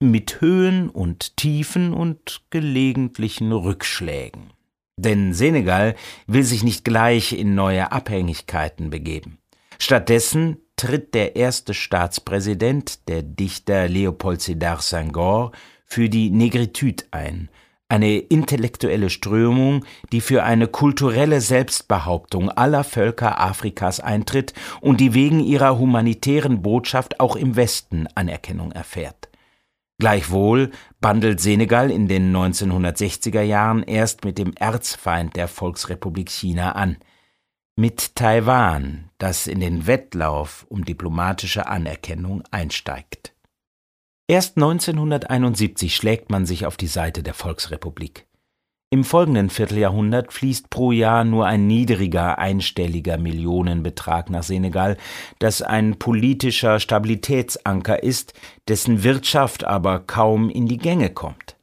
[0.00, 4.52] mit Höhen und Tiefen und gelegentlichen Rückschlägen.
[4.98, 5.94] Denn Senegal
[6.26, 9.38] will sich nicht gleich in neue Abhängigkeiten begeben.
[9.78, 15.52] Stattdessen tritt der erste Staatspräsident, der Dichter Leopold Sédar Senghor,
[15.86, 17.50] für die Negritude ein,
[17.88, 25.38] eine intellektuelle Strömung, die für eine kulturelle Selbstbehauptung aller Völker Afrikas eintritt und die wegen
[25.38, 29.28] ihrer humanitären Botschaft auch im Westen Anerkennung erfährt.
[30.00, 36.96] Gleichwohl bandelt Senegal in den 1960er Jahren erst mit dem Erzfeind der Volksrepublik China an–
[37.76, 43.34] mit Taiwan, das in den Wettlauf um diplomatische Anerkennung einsteigt.
[44.28, 48.26] Erst 1971 schlägt man sich auf die Seite der Volksrepublik.
[48.90, 54.98] Im folgenden Vierteljahrhundert fließt pro Jahr nur ein niedriger einstelliger Millionenbetrag nach Senegal,
[55.38, 58.34] das ein politischer Stabilitätsanker ist,
[58.68, 61.56] dessen Wirtschaft aber kaum in die Gänge kommt.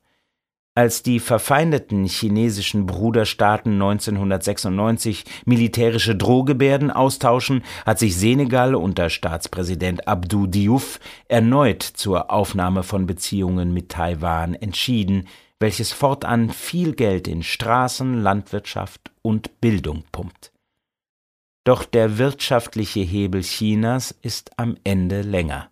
[0.79, 10.47] Als die verfeindeten chinesischen Bruderstaaten 1996 militärische Drohgebärden austauschen, hat sich Senegal unter Staatspräsident Abdou
[10.47, 15.27] Diouf erneut zur Aufnahme von Beziehungen mit Taiwan entschieden,
[15.59, 20.53] welches fortan viel Geld in Straßen, Landwirtschaft und Bildung pumpt.
[21.65, 25.71] Doch der wirtschaftliche Hebel Chinas ist am Ende länger.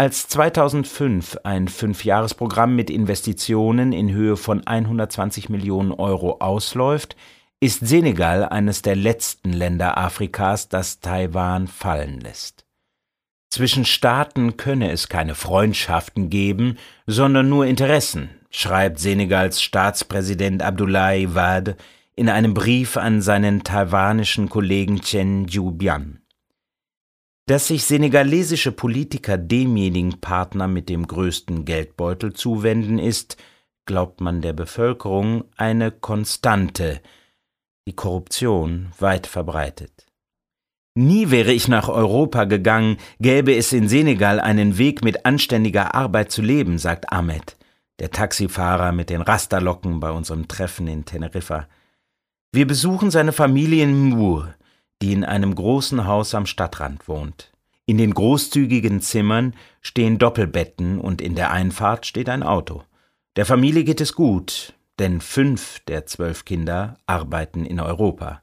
[0.00, 7.16] Als 2005 ein Fünfjahresprogramm mit Investitionen in Höhe von 120 Millionen Euro ausläuft,
[7.58, 12.64] ist Senegal eines der letzten Länder Afrikas, das Taiwan fallen lässt.
[13.50, 21.76] Zwischen Staaten könne es keine Freundschaften geben, sondern nur Interessen, schreibt Senegals Staatspräsident Abdoulaye Wade
[22.14, 26.20] in einem Brief an seinen taiwanischen Kollegen Chen Jiubian.
[27.48, 33.38] Dass sich senegalesische Politiker demjenigen Partner mit dem größten Geldbeutel zuwenden, ist,
[33.86, 37.00] glaubt man der Bevölkerung, eine Konstante,
[37.86, 40.04] die Korruption weit verbreitet.
[40.94, 46.30] Nie wäre ich nach Europa gegangen, gäbe es in Senegal einen Weg mit anständiger Arbeit
[46.30, 47.56] zu leben, sagt Ahmed,
[47.98, 51.66] der Taxifahrer mit den Rasterlocken bei unserem Treffen in Teneriffa.
[52.52, 54.54] Wir besuchen seine Familie in Mur,
[55.02, 57.52] die in einem großen Haus am Stadtrand wohnt.
[57.86, 62.82] In den großzügigen Zimmern stehen Doppelbetten und in der Einfahrt steht ein Auto.
[63.36, 68.42] Der Familie geht es gut, denn fünf der zwölf Kinder arbeiten in Europa.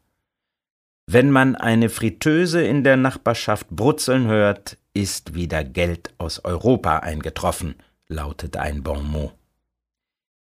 [1.07, 7.75] Wenn man eine Fritteuse in der Nachbarschaft brutzeln hört, ist wieder Geld aus Europa eingetroffen,
[8.07, 9.33] lautet ein Bonmot.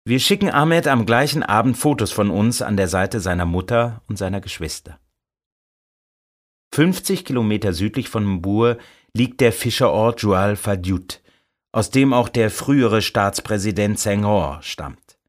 [0.06, 4.18] Wir schicken Ahmed am gleichen Abend Fotos von uns an der Seite seiner Mutter und
[4.18, 5.00] seiner Geschwister.
[6.74, 8.80] 50 Kilometer südlich von Mbur
[9.14, 11.22] liegt der Fischerort Jual Fadjut,
[11.72, 15.20] aus dem auch der frühere Staatspräsident Senghor stammt.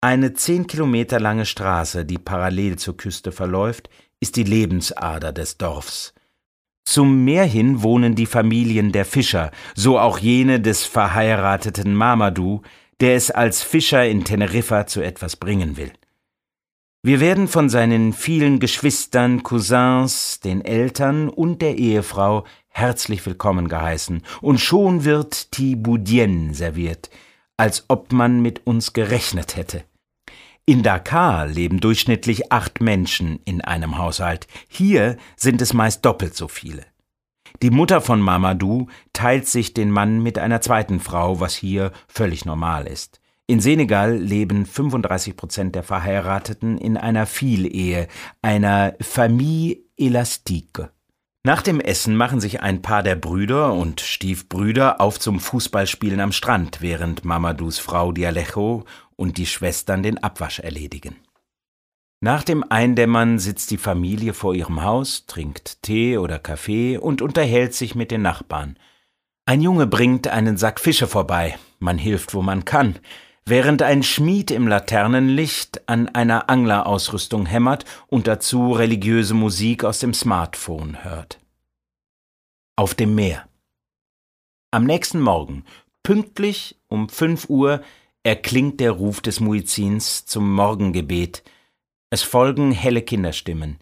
[0.00, 6.14] Eine zehn Kilometer lange Straße, die parallel zur Küste verläuft, ist die Lebensader des Dorfs.
[6.86, 12.62] Zum Meer hin wohnen die Familien der Fischer, so auch jene des verheirateten Mamadou,
[13.00, 15.92] der es als Fischer in Teneriffa zu etwas bringen will.
[17.02, 24.22] Wir werden von seinen vielen Geschwistern, Cousins, den Eltern und der Ehefrau herzlich willkommen geheißen,
[24.42, 27.08] und schon wird Tiboudien serviert,
[27.56, 29.84] als ob man mit uns gerechnet hätte.
[30.66, 34.46] In Dakar leben durchschnittlich acht Menschen in einem Haushalt.
[34.68, 36.84] Hier sind es meist doppelt so viele.
[37.62, 42.44] Die Mutter von Mamadou teilt sich den Mann mit einer zweiten Frau, was hier völlig
[42.44, 43.19] normal ist.
[43.50, 48.06] In Senegal leben 35 Prozent der Verheirateten in einer Vielehe,
[48.42, 50.90] einer Famille élastique.
[51.42, 56.30] Nach dem Essen machen sich ein paar der Brüder und Stiefbrüder auf zum Fußballspielen am
[56.30, 58.84] Strand, während Mamadous Frau Dialejo
[59.16, 61.16] und die Schwestern den Abwasch erledigen.
[62.20, 67.74] Nach dem Eindämmern sitzt die Familie vor ihrem Haus, trinkt Tee oder Kaffee und unterhält
[67.74, 68.78] sich mit den Nachbarn.
[69.44, 73.00] Ein Junge bringt einen Sack Fische vorbei, man hilft, wo man kann,
[73.44, 80.14] während ein Schmied im Laternenlicht an einer Anglerausrüstung hämmert und dazu religiöse Musik aus dem
[80.14, 81.38] Smartphone hört.
[82.76, 83.48] Auf dem Meer.
[84.70, 85.64] Am nächsten Morgen,
[86.02, 87.82] pünktlich um fünf Uhr,
[88.22, 91.42] erklingt der Ruf des Muizins zum Morgengebet.
[92.10, 93.78] Es folgen helle Kinderstimmen.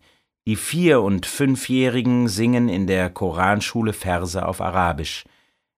[0.46, 5.24] Die Vier- und Fünfjährigen singen in der Koranschule Verse auf Arabisch.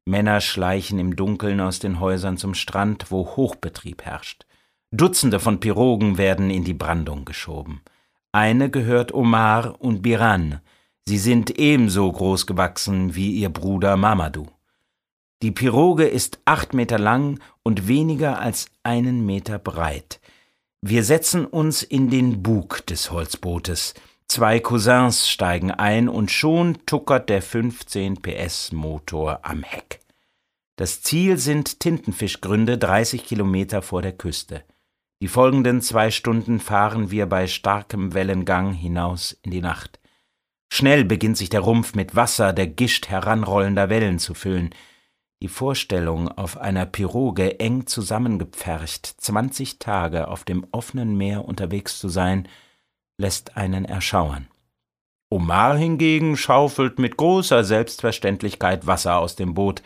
[0.04, 4.46] Männer schleichen im Dunkeln aus den Häusern zum Strand, wo Hochbetrieb herrscht.
[4.90, 7.80] Dutzende von Pirogen werden in die Brandung geschoben.
[8.32, 10.60] Eine gehört Omar und Biran.
[11.06, 14.46] Sie sind ebenso groß gewachsen wie ihr Bruder Mamadou.
[15.42, 20.20] Die Piroge ist acht Meter lang und weniger als einen Meter breit.
[20.82, 23.94] Wir setzen uns in den Bug des Holzbootes.
[24.30, 29.98] Zwei Cousins steigen ein und schon tuckert der 15 PS Motor am Heck.
[30.76, 34.62] Das Ziel sind Tintenfischgründe 30 Kilometer vor der Küste.
[35.20, 39.98] Die folgenden zwei Stunden fahren wir bei starkem Wellengang hinaus in die Nacht.
[40.72, 44.70] Schnell beginnt sich der Rumpf mit Wasser der Gischt heranrollender Wellen zu füllen.
[45.42, 52.08] Die Vorstellung, auf einer Piroge eng zusammengepfercht zwanzig Tage auf dem offenen Meer unterwegs zu
[52.08, 52.46] sein,
[53.20, 54.48] lässt einen erschauern.
[55.30, 59.82] Omar hingegen schaufelt mit großer Selbstverständlichkeit Wasser aus dem Boot.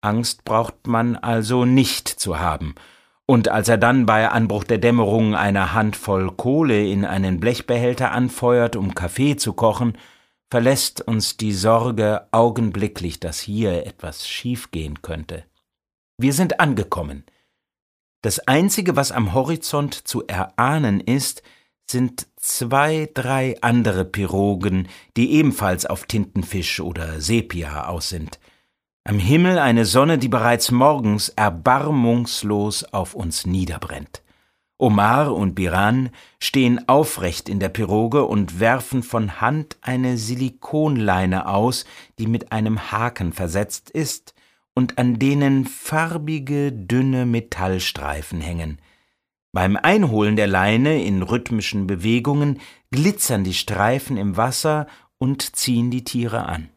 [0.00, 2.74] Angst braucht man also nicht zu haben.
[3.26, 8.76] Und als er dann bei Anbruch der Dämmerung eine Handvoll Kohle in einen Blechbehälter anfeuert,
[8.76, 9.96] um Kaffee zu kochen,
[10.50, 15.44] verlässt uns die Sorge augenblicklich, dass hier etwas schiefgehen könnte.
[16.18, 17.24] Wir sind angekommen.
[18.22, 21.42] Das Einzige, was am Horizont zu erahnen ist,
[21.90, 28.38] sind zwei, drei andere Pirogen, die ebenfalls auf Tintenfisch oder Sepia aus sind.
[29.04, 34.22] Am Himmel eine Sonne, die bereits morgens erbarmungslos auf uns niederbrennt.
[34.78, 36.10] Omar und Biran
[36.40, 41.84] stehen aufrecht in der Piroge und werfen von Hand eine Silikonleine aus,
[42.18, 44.34] die mit einem Haken versetzt ist
[44.74, 48.78] und an denen farbige, dünne Metallstreifen hängen.
[49.54, 52.58] Beim Einholen der Leine in rhythmischen Bewegungen
[52.90, 54.88] glitzern die Streifen im Wasser
[55.18, 56.70] und ziehen die Tiere an.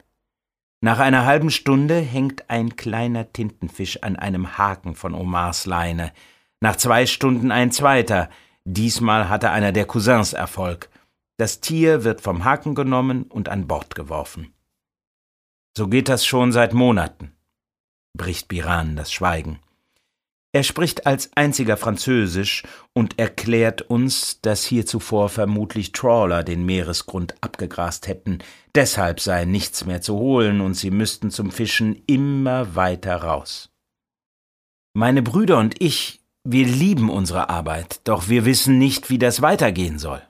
[0.80, 6.12] Nach einer halben Stunde hängt ein kleiner Tintenfisch an einem Haken von Omars Leine.
[6.60, 8.30] Nach zwei Stunden ein zweiter.
[8.64, 10.88] Diesmal hatte einer der Cousins Erfolg.
[11.36, 14.54] Das Tier wird vom Haken genommen und an Bord geworfen.
[15.76, 17.32] So geht das schon seit Monaten,
[18.16, 19.58] bricht Biran das Schweigen.
[20.52, 22.62] Er spricht als einziger Französisch
[22.94, 28.38] und erklärt uns, dass hier zuvor vermutlich Trawler den Meeresgrund abgegrast hätten,
[28.74, 33.70] deshalb sei nichts mehr zu holen und sie müssten zum Fischen immer weiter raus.
[34.94, 36.18] Meine Brüder und ich
[36.50, 40.22] wir lieben unsere Arbeit, doch wir wissen nicht, wie das weitergehen soll.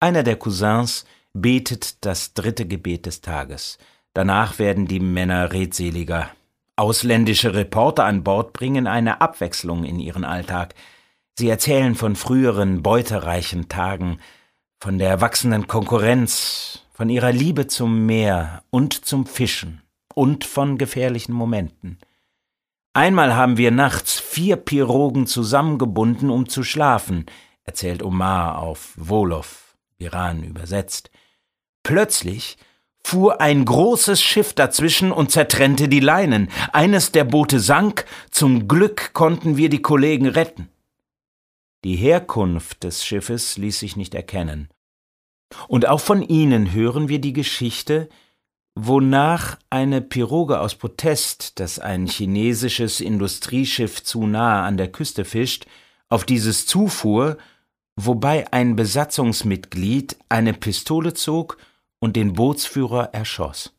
[0.00, 3.78] Einer der Cousins betet das dritte Gebet des Tages.
[4.14, 6.30] Danach werden die Männer redseliger.
[6.76, 10.74] Ausländische Reporter an Bord bringen eine Abwechslung in ihren Alltag.
[11.38, 14.18] Sie erzählen von früheren beutereichen Tagen,
[14.78, 19.80] von der wachsenden Konkurrenz, von ihrer Liebe zum Meer und zum Fischen
[20.14, 21.98] und von gefährlichen Momenten.
[22.92, 27.24] Einmal haben wir nachts vier Pirogen zusammengebunden, um zu schlafen,
[27.64, 31.10] erzählt Omar auf Wolof, Iran übersetzt.
[31.82, 32.58] Plötzlich
[33.06, 36.48] fuhr ein großes Schiff dazwischen und zertrennte die Leinen.
[36.72, 40.68] Eines der Boote sank, zum Glück konnten wir die Kollegen retten.
[41.84, 44.68] Die Herkunft des Schiffes ließ sich nicht erkennen.
[45.68, 48.08] Und auch von ihnen hören wir die Geschichte,
[48.74, 55.66] wonach eine Piroge aus Protest, das ein chinesisches Industrieschiff zu nahe an der Küste fischt,
[56.08, 57.38] auf dieses zufuhr,
[57.94, 61.56] wobei ein Besatzungsmitglied eine Pistole zog
[62.06, 63.74] und den Bootsführer erschoss.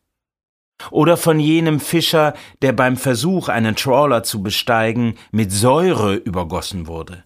[0.90, 7.24] Oder von jenem Fischer, der beim Versuch, einen Trawler zu besteigen, mit Säure übergossen wurde.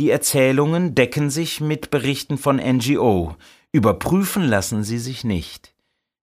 [0.00, 3.36] Die Erzählungen decken sich mit Berichten von NGO,
[3.70, 5.72] überprüfen lassen sie sich nicht.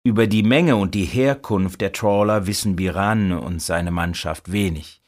[0.03, 5.03] Über die Menge und die Herkunft der Trawler wissen Biran und seine Mannschaft wenig.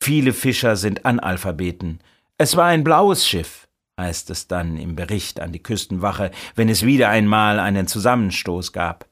[0.00, 1.98] Viele Fischer sind Analphabeten.
[2.38, 3.66] Es war ein blaues Schiff,
[3.98, 9.06] heißt es dann im Bericht an die Küstenwache, wenn es wieder einmal einen Zusammenstoß gab.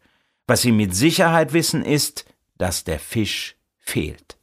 [0.46, 2.24] Was sie mit Sicherheit wissen ist,
[2.58, 4.38] dass der Fisch fehlt.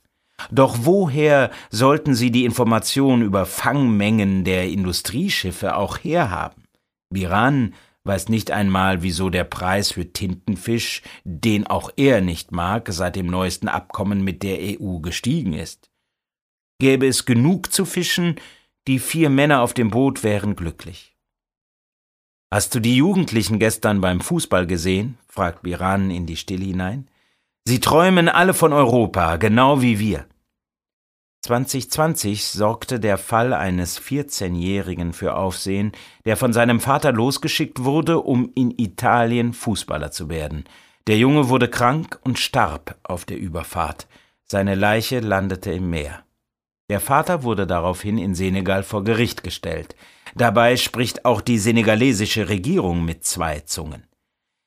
[0.52, 6.64] Doch woher sollten sie die Information über Fangmengen der Industrieschiffe auch herhaben?
[7.10, 7.74] Biran
[8.06, 13.28] weiß nicht einmal, wieso der Preis für Tintenfisch, den auch er nicht mag, seit dem
[13.28, 15.90] neuesten Abkommen mit der EU gestiegen ist.
[16.80, 18.36] Gäbe es genug zu fischen,
[18.90, 21.16] die vier Männer auf dem Boot wären glücklich.
[22.52, 25.20] Hast du die Jugendlichen gestern beim Fußball gesehen?
[25.28, 27.08] fragt Biran in die Stille hinein.
[27.66, 30.26] Sie träumen alle von Europa, genau wie wir.
[31.44, 35.92] 2020 sorgte der Fall eines 14-Jährigen für Aufsehen,
[36.26, 40.64] der von seinem Vater losgeschickt wurde, um in Italien Fußballer zu werden.
[41.06, 44.08] Der Junge wurde krank und starb auf der Überfahrt.
[44.46, 46.24] Seine Leiche landete im Meer.
[46.90, 49.96] Der Vater wurde daraufhin in Senegal vor Gericht gestellt.
[50.36, 54.04] Dabei spricht auch die senegalesische Regierung mit zwei Zungen.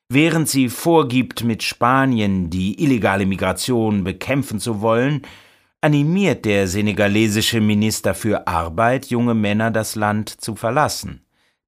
[0.08, 5.22] Während sie vorgibt, mit Spanien die illegale Migration bekämpfen zu wollen,
[5.80, 11.24] animiert der senegalesische Minister für Arbeit junge Männer, das Land zu verlassen.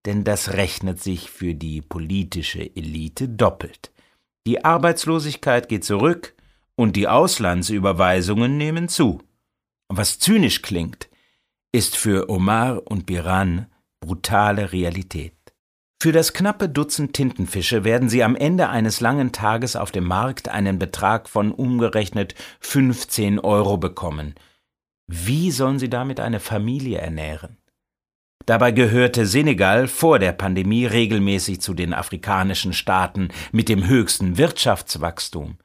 [0.06, 3.92] Denn das rechnet sich für die politische Elite doppelt.
[4.46, 6.34] Die Arbeitslosigkeit geht zurück
[6.76, 9.22] und die Auslandsüberweisungen nehmen zu.
[9.88, 11.08] Was zynisch klingt,
[11.72, 13.66] ist für Omar und Biran
[14.00, 15.34] brutale Realität.
[16.00, 20.48] Für das knappe Dutzend Tintenfische werden sie am Ende eines langen Tages auf dem Markt
[20.48, 24.34] einen Betrag von umgerechnet 15 Euro bekommen.
[25.06, 27.56] Wie sollen sie damit eine Familie ernähren?
[28.46, 35.56] Dabei gehörte Senegal vor der Pandemie regelmäßig zu den afrikanischen Staaten mit dem höchsten Wirtschaftswachstum.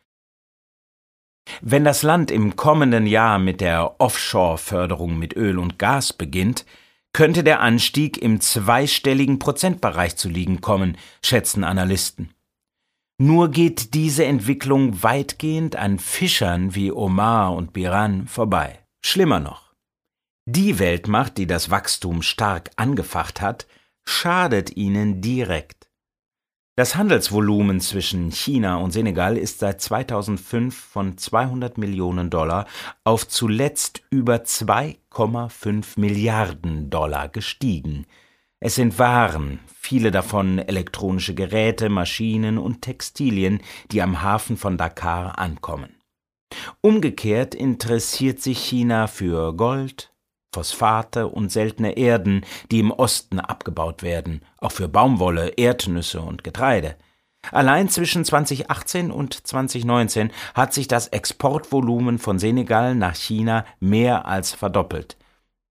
[1.62, 6.66] Wenn das Land im kommenden Jahr mit der Offshore-Förderung mit Öl und Gas beginnt,
[7.14, 12.34] könnte der Anstieg im zweistelligen Prozentbereich zu liegen kommen, schätzen Analysten.
[13.18, 18.80] Nur geht diese Entwicklung weitgehend an Fischern wie Omar und Biran vorbei.
[19.02, 19.74] Schlimmer noch.
[20.46, 23.68] Die Weltmacht, die das Wachstum stark angefacht hat,
[24.06, 25.79] schadet ihnen direkt.
[26.80, 32.68] Das Handelsvolumen zwischen China und Senegal ist seit 2005 von 200 Millionen Dollar
[33.04, 38.06] auf zuletzt über 2,5 Milliarden Dollar gestiegen.
[38.62, 43.60] Es sind Waren, viele davon elektronische Geräte, Maschinen und Textilien,
[43.92, 45.98] die am Hafen von Dakar ankommen.
[46.80, 50.14] Umgekehrt interessiert sich China für Gold,
[50.52, 56.96] Phosphate und seltene Erden, die im Osten abgebaut werden, auch für Baumwolle, Erdnüsse und Getreide.
[57.52, 64.54] Allein zwischen 2018 und 2019 hat sich das Exportvolumen von Senegal nach China mehr als
[64.54, 65.18] verdoppelt.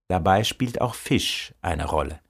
[0.08, 2.20] Dabei spielt auch Fisch eine Rolle.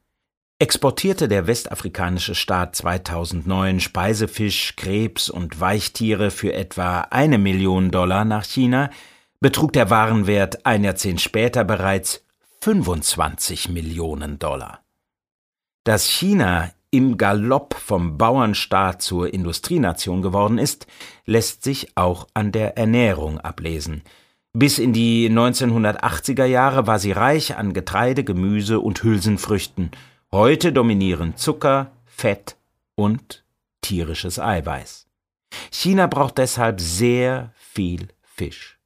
[0.61, 8.45] Exportierte der westafrikanische Staat 2009 Speisefisch, Krebs und Weichtiere für etwa eine Million Dollar nach
[8.45, 8.91] China,
[9.39, 12.25] betrug der Warenwert ein Jahrzehnt später bereits
[12.61, 14.81] 25 Millionen Dollar.
[15.85, 20.87] Dass China im Galopp vom Bauernstaat zur Industrienation geworden ist,
[21.25, 24.03] lässt sich auch an der Ernährung ablesen.
[24.53, 29.93] Bis in die 1980er Jahre war sie reich an Getreide, Gemüse und Hülsenfrüchten.
[30.33, 32.57] Heute dominieren Zucker, Fett
[32.97, 33.45] und
[33.83, 35.07] tierisches Eiweiß.
[35.71, 38.78] China braucht deshalb sehr viel Fisch.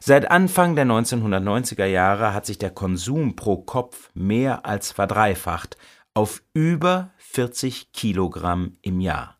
[0.00, 5.76] Seit Anfang der 1990er Jahre hat sich der Konsum pro Kopf mehr als verdreifacht
[6.14, 9.38] auf über 40 Kilogramm im Jahr.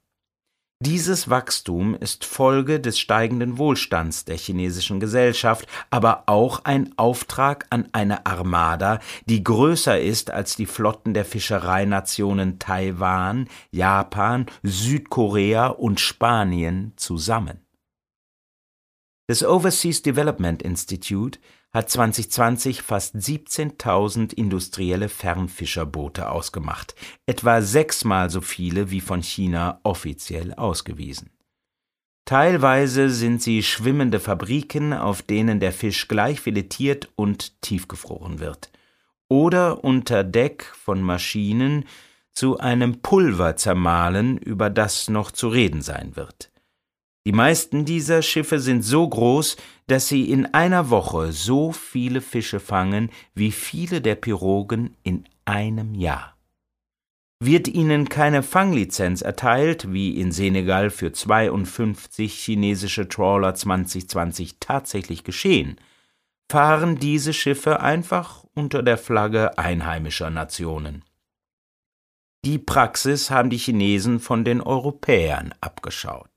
[0.81, 7.89] Dieses Wachstum ist Folge des steigenden Wohlstands der chinesischen Gesellschaft, aber auch ein Auftrag an
[7.91, 16.93] eine Armada, die größer ist als die Flotten der Fischereinationen Taiwan, Japan, Südkorea und Spanien
[16.95, 17.68] zusammen.
[19.31, 21.39] Das Overseas Development Institute
[21.71, 26.95] hat 2020 fast 17.000 industrielle Fernfischerboote ausgemacht,
[27.27, 31.29] etwa sechsmal so viele wie von China offiziell ausgewiesen.
[32.25, 38.71] Teilweise sind sie schwimmende Fabriken, auf denen der Fisch gleich filetiert und tiefgefroren wird,
[39.29, 41.85] oder unter Deck von Maschinen
[42.33, 46.48] zu einem Pulver zermahlen, über das noch zu reden sein wird.
[47.29, 52.59] Die meisten dieser Schiffe sind so groß, dass sie in einer Woche so viele Fische
[52.59, 56.39] fangen wie viele der Pirogen in einem Jahr.
[57.39, 65.79] Wird ihnen keine Fanglizenz erteilt, wie in Senegal für 52 chinesische Trawler 2020 tatsächlich geschehen,
[66.51, 71.05] fahren diese Schiffe einfach unter der Flagge einheimischer Nationen.
[72.47, 76.28] Die Praxis haben die Chinesen von den Europäern abgeschaut.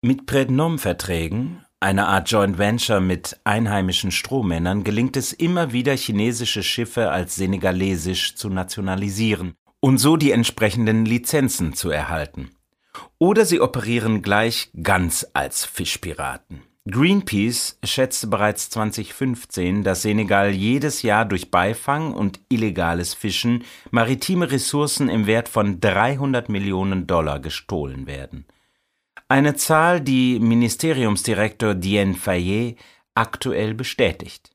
[0.00, 7.10] Mit Prednom-Verträgen, einer Art Joint Venture mit einheimischen Strohmännern, gelingt es immer wieder, chinesische Schiffe
[7.10, 12.52] als senegalesisch zu nationalisieren und so die entsprechenden Lizenzen zu erhalten.
[13.18, 16.62] Oder sie operieren gleich ganz als Fischpiraten.
[16.88, 25.08] Greenpeace schätzte bereits 2015, dass Senegal jedes Jahr durch Beifang und illegales Fischen maritime Ressourcen
[25.08, 28.46] im Wert von 300 Millionen Dollar gestohlen werden.
[29.30, 32.78] Eine Zahl, die Ministeriumsdirektor Diane Fayet
[33.14, 34.50] aktuell bestätigt.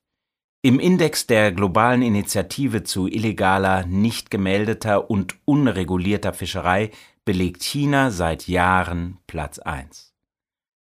[0.64, 6.90] Im Index der globalen Initiative zu illegaler, nicht gemeldeter und unregulierter Fischerei
[7.24, 10.16] belegt China seit Jahren Platz 1.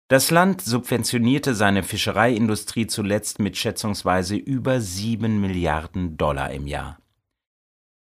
[0.08, 6.98] Das Land subventionierte seine Fischereiindustrie zuletzt mit schätzungsweise über 7 Milliarden Dollar im Jahr.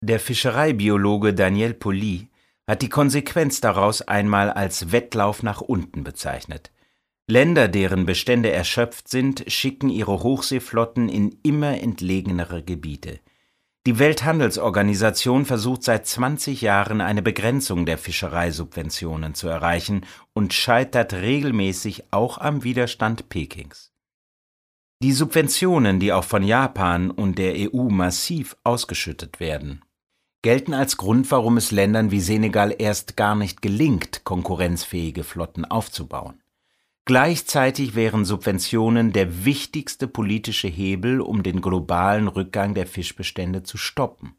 [0.01, 2.30] Der Fischereibiologe Daniel Poli
[2.67, 6.71] hat die Konsequenz daraus einmal als Wettlauf nach unten bezeichnet.
[7.27, 13.19] Länder, deren Bestände erschöpft sind, schicken ihre Hochseeflotten in immer entlegenere Gebiete.
[13.87, 22.03] Die Welthandelsorganisation versucht seit 20 Jahren eine Begrenzung der Fischereisubventionen zu erreichen und scheitert regelmäßig
[22.11, 23.91] auch am Widerstand Pekings.
[25.01, 29.81] Die Subventionen, die auch von Japan und der EU massiv ausgeschüttet werden,
[30.41, 36.41] gelten als Grund, warum es Ländern wie Senegal erst gar nicht gelingt, konkurrenzfähige Flotten aufzubauen.
[37.05, 44.35] Gleichzeitig wären Subventionen der wichtigste politische Hebel, um den globalen Rückgang der Fischbestände zu stoppen.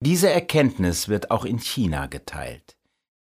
[0.00, 2.76] Diese Erkenntnis wird auch in China geteilt.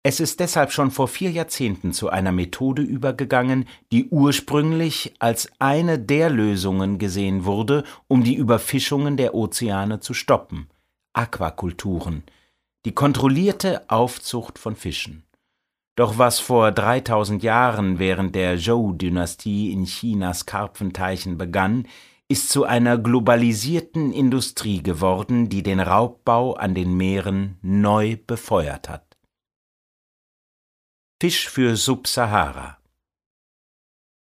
[0.04, 6.00] Es ist deshalb schon vor vier Jahrzehnten zu einer Methode übergegangen, die ursprünglich als eine
[6.00, 10.68] der Lösungen gesehen wurde, um die Überfischungen der Ozeane zu stoppen–
[11.14, 12.24] Aquakulturen,
[12.86, 15.24] die kontrollierte Aufzucht von Fischen.
[15.96, 21.88] Doch was vor 3000 Jahren während der Zhou-Dynastie in Chinas Karpfenteichen begann,
[22.30, 29.18] ist zu einer globalisierten Industrie geworden, die den Raubbau an den Meeren neu befeuert hat.
[31.22, 32.78] Fisch für Subsahara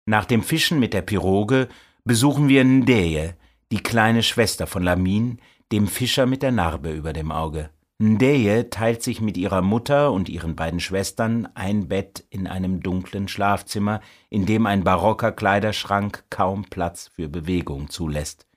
[0.05, 1.67] Nach dem Fischen mit der Piroge
[2.03, 3.33] besuchen wir Ndeye,
[3.71, 5.41] die kleine Schwester von Lamin,
[5.72, 7.70] dem Fischer mit der Narbe über dem Auge.
[7.97, 13.30] Ndeye teilt sich mit ihrer Mutter und ihren beiden Schwestern ein Bett in einem dunklen
[13.30, 18.47] Schlafzimmer, in dem ein barocker Kleiderschrank kaum Platz für Bewegung zulässt.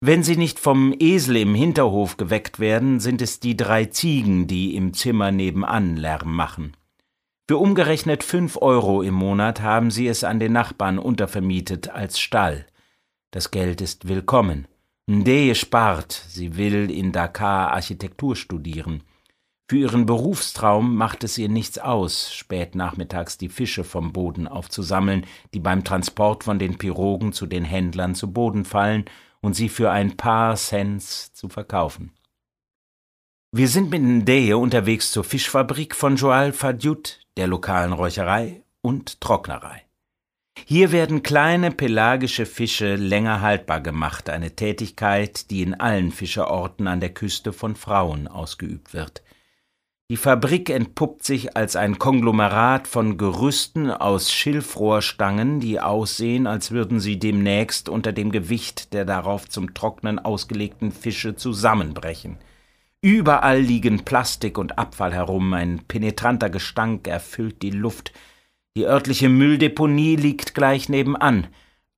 [0.00, 4.74] Wenn sie nicht vom Esel im Hinterhof geweckt werden, sind es die drei Ziegen, die
[4.74, 6.76] im Zimmer nebenan Lärm machen.
[7.46, 12.66] Für umgerechnet fünf Euro im Monat haben sie es an den Nachbarn untervermietet als Stall.
[13.30, 14.66] Das Geld ist willkommen.
[15.10, 19.02] Ndeye spart, sie will in Dakar Architektur studieren.
[19.68, 25.26] Für ihren Berufstraum macht es ihr nichts aus, spät nachmittags die Fische vom Boden aufzusammeln,
[25.54, 29.06] die beim Transport von den Pirogen zu den Händlern zu Boden fallen
[29.40, 32.12] und sie für ein paar Cents zu verkaufen.
[33.50, 39.82] Wir sind mit Ndeye unterwegs zur Fischfabrik von Joal Fadjut, der lokalen Räucherei und Trocknerei.
[40.64, 47.00] Hier werden kleine pelagische Fische länger haltbar gemacht, eine Tätigkeit, die in allen Fischerorten an
[47.00, 49.22] der Küste von Frauen ausgeübt wird.
[50.12, 57.00] Die Fabrik entpuppt sich als ein Konglomerat von Gerüsten aus Schilfrohrstangen, die aussehen, als würden
[57.00, 62.36] sie demnächst unter dem Gewicht der darauf zum Trocknen ausgelegten Fische zusammenbrechen.
[63.00, 68.12] Überall liegen Plastik und Abfall herum, ein penetranter Gestank erfüllt die Luft.
[68.76, 71.48] Die örtliche Mülldeponie liegt gleich nebenan,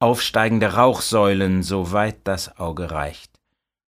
[0.01, 3.31] aufsteigende Rauchsäulen, soweit das Auge reicht.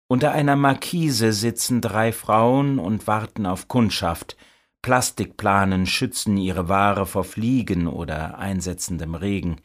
[0.06, 4.36] Unter einer Markise sitzen drei Frauen und warten auf Kundschaft.
[4.82, 9.56] Plastikplanen schützen ihre Ware vor Fliegen oder einsetzendem Regen.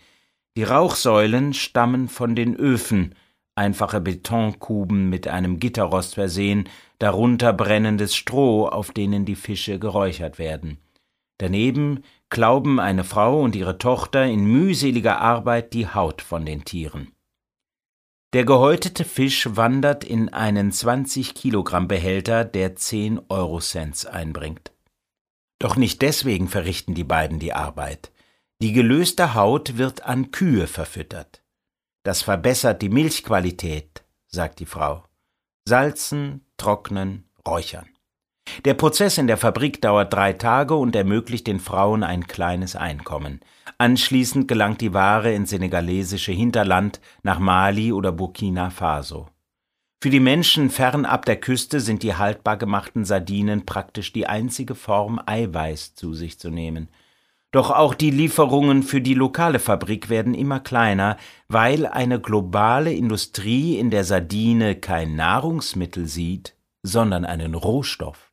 [0.55, 3.15] Die Rauchsäulen stammen von den Öfen,
[3.53, 10.78] einfache Betonkuben mit einem Gitterrost versehen, darunter brennendes Stroh, auf denen die Fische geräuchert werden.
[11.38, 17.11] Daneben klauben eine Frau und ihre Tochter in mühseliger Arbeit die Haut von den Tieren.
[18.34, 24.71] Der gehäutete Fisch wandert in einen 20 Kilogramm Behälter, der 10 Eurocents einbringt.
[25.57, 28.11] Doch nicht deswegen verrichten die beiden die Arbeit.
[28.61, 31.41] Die gelöste Haut wird an Kühe verfüttert.
[32.03, 35.03] Das verbessert die Milchqualität, sagt die Frau.
[35.65, 37.89] Salzen, trocknen, räuchern.
[38.65, 43.39] Der Prozess in der Fabrik dauert drei Tage und ermöglicht den Frauen ein kleines Einkommen.
[43.77, 49.27] Anschließend gelangt die Ware ins senegalesische Hinterland, nach Mali oder Burkina Faso.
[50.01, 55.19] Für die Menschen fernab der Küste sind die haltbar gemachten Sardinen praktisch die einzige Form,
[55.25, 56.89] Eiweiß zu sich zu nehmen.
[57.51, 63.77] Doch auch die Lieferungen für die lokale Fabrik werden immer kleiner, weil eine globale Industrie
[63.77, 68.28] in der Sardine kein Nahrungsmittel sieht, sondern einen Rohstoff.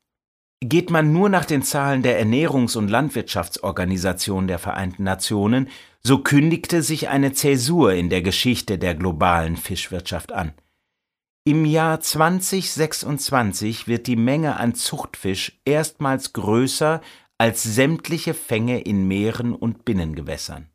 [0.61, 5.69] Geht man nur nach den Zahlen der Ernährungs- und Landwirtschaftsorganisation der Vereinten Nationen,
[6.03, 10.53] so kündigte sich eine Zäsur in der Geschichte der globalen Fischwirtschaft an.
[11.45, 17.03] Im Jahr 2026 wird die Menge an Zuchtfisch erstmals größer
[17.39, 20.71] als sämtliche Fänge in Meeren und Binnengewässern.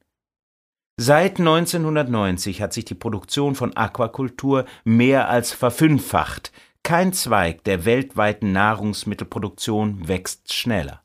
[0.97, 6.51] Seit 1990 hat sich die Produktion von Aquakultur mehr als verfünffacht,
[6.84, 11.03] kein Zweig der weltweiten Nahrungsmittelproduktion wächst schneller.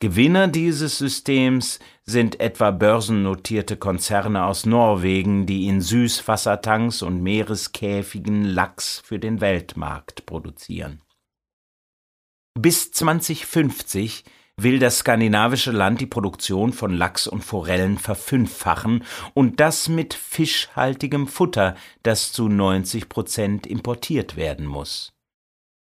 [0.00, 9.02] Gewinner dieses Systems sind etwa börsennotierte Konzerne aus Norwegen, die in Süßwassertanks und Meereskäfigen Lachs
[9.04, 11.02] für den Weltmarkt produzieren.
[12.54, 14.24] Bis 2050
[14.58, 19.04] will das skandinavische Land die Produktion von Lachs und Forellen verfünffachen
[19.34, 25.12] und das mit fischhaltigem Futter, das zu 90 Prozent importiert werden muss.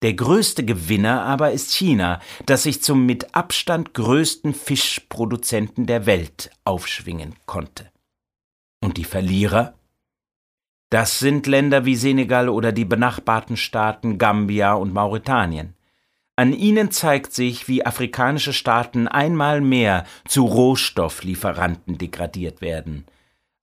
[0.03, 6.51] Der größte Gewinner aber ist China, das sich zum mit Abstand größten Fischproduzenten der Welt
[6.65, 7.91] aufschwingen konnte.
[8.83, 9.75] Und die Verlierer?
[10.91, 15.75] Das sind Länder wie Senegal oder die benachbarten Staaten Gambia und Mauretanien.
[16.41, 23.05] An ihnen zeigt sich, wie afrikanische Staaten einmal mehr zu Rohstofflieferanten degradiert werden.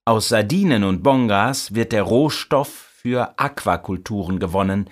[0.04, 4.88] Aus Sardinen und Bongas wird der Rohstoff für Aquakulturen gewonnen,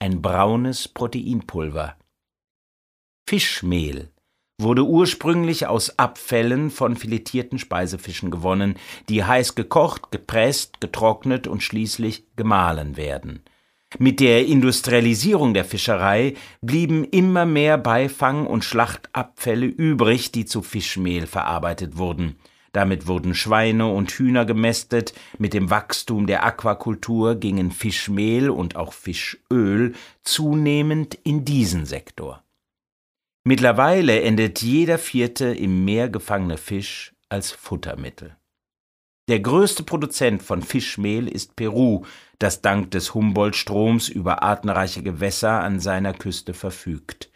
[0.00, 1.96] ein braunes Proteinpulver.
[3.26, 4.10] Fischmehl
[4.58, 8.74] wurde ursprünglich aus Abfällen von filetierten Speisefischen gewonnen,
[9.08, 13.40] die heiß gekocht, gepresst, getrocknet und schließlich gemahlen werden.
[13.98, 21.26] Mit der Industrialisierung der Fischerei blieben immer mehr Beifang und Schlachtabfälle übrig, die zu Fischmehl
[21.26, 22.36] verarbeitet wurden.
[22.72, 28.92] Damit wurden Schweine und Hühner gemästet, mit dem Wachstum der Aquakultur gingen Fischmehl und auch
[28.92, 32.44] Fischöl zunehmend in diesen Sektor.
[33.42, 38.36] Mittlerweile endet jeder vierte im Meer gefangene Fisch als Futtermittel.
[39.28, 42.04] Der größte Produzent von Fischmehl ist Peru,
[42.40, 47.30] das dank des Humboldt-Stroms über artenreiche Gewässer an seiner Küste verfügt.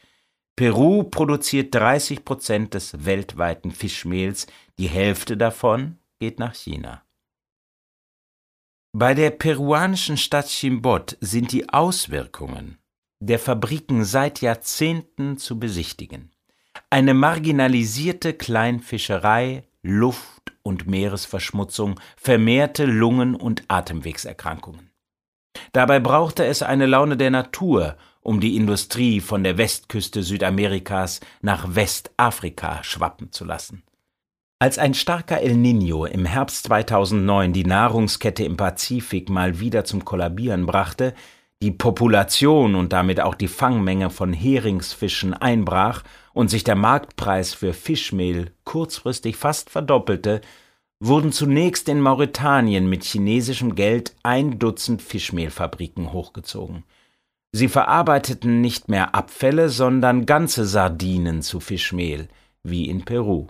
[0.56, 4.46] Peru produziert 30 Prozent des weltweiten Fischmehls,
[4.78, 7.02] die Hälfte davon geht nach China.
[8.92, 12.78] Bei der peruanischen Stadt Chimbot sind die Auswirkungen
[13.20, 16.30] der Fabriken seit Jahrzehnten zu besichtigen.
[16.90, 24.93] Eine marginalisierte Kleinfischerei, Luft- und Meeresverschmutzung, vermehrte Lungen- und Atemwegserkrankungen.
[25.72, 31.74] Dabei brauchte es eine Laune der Natur, um die Industrie von der Westküste Südamerikas nach
[31.74, 33.82] Westafrika schwappen zu lassen.
[34.58, 40.04] Als ein starker El Niño im Herbst 2009 die Nahrungskette im Pazifik mal wieder zum
[40.04, 41.12] Kollabieren brachte,
[41.60, 46.02] die Population und damit auch die Fangmenge von Heringsfischen einbrach
[46.32, 50.40] und sich der Marktpreis für Fischmehl kurzfristig fast verdoppelte,
[51.00, 56.84] wurden zunächst in Mauretanien mit chinesischem Geld ein Dutzend Fischmehlfabriken hochgezogen.
[57.52, 62.28] Sie verarbeiteten nicht mehr Abfälle, sondern ganze Sardinen zu Fischmehl,
[62.62, 63.46] wie in Peru.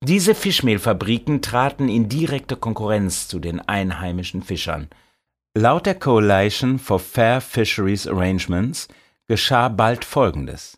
[0.00, 4.88] Diese Fischmehlfabriken traten in direkte Konkurrenz zu den einheimischen Fischern.
[5.56, 8.88] Laut der Coalition for Fair Fisheries Arrangements
[9.26, 10.77] geschah bald Folgendes.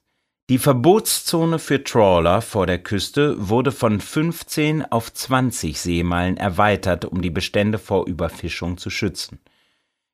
[0.51, 7.23] Die Verbotszone für Trawler vor der Küste wurde von 15 auf 20 Seemeilen erweitert, um
[7.23, 9.39] die Bestände vor Überfischung zu schützen.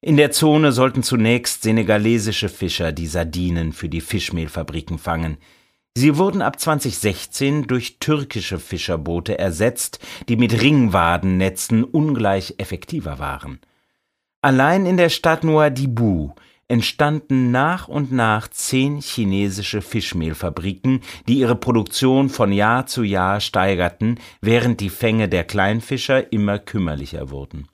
[0.02, 5.38] In der Zone sollten zunächst senegalesische Fischer die Sardinen für die Fischmehlfabriken fangen.
[5.96, 13.58] Sie wurden ab 2016 durch türkische Fischerboote ersetzt, die mit Ringwadennetzen ungleich effektiver waren.
[14.42, 16.34] Allein in der Stadt Nouadhibou
[16.68, 24.18] entstanden nach und nach zehn chinesische Fischmehlfabriken, die ihre Produktion von Jahr zu Jahr steigerten,
[24.40, 27.68] während die Fänge der Kleinfischer immer kümmerlicher wurden.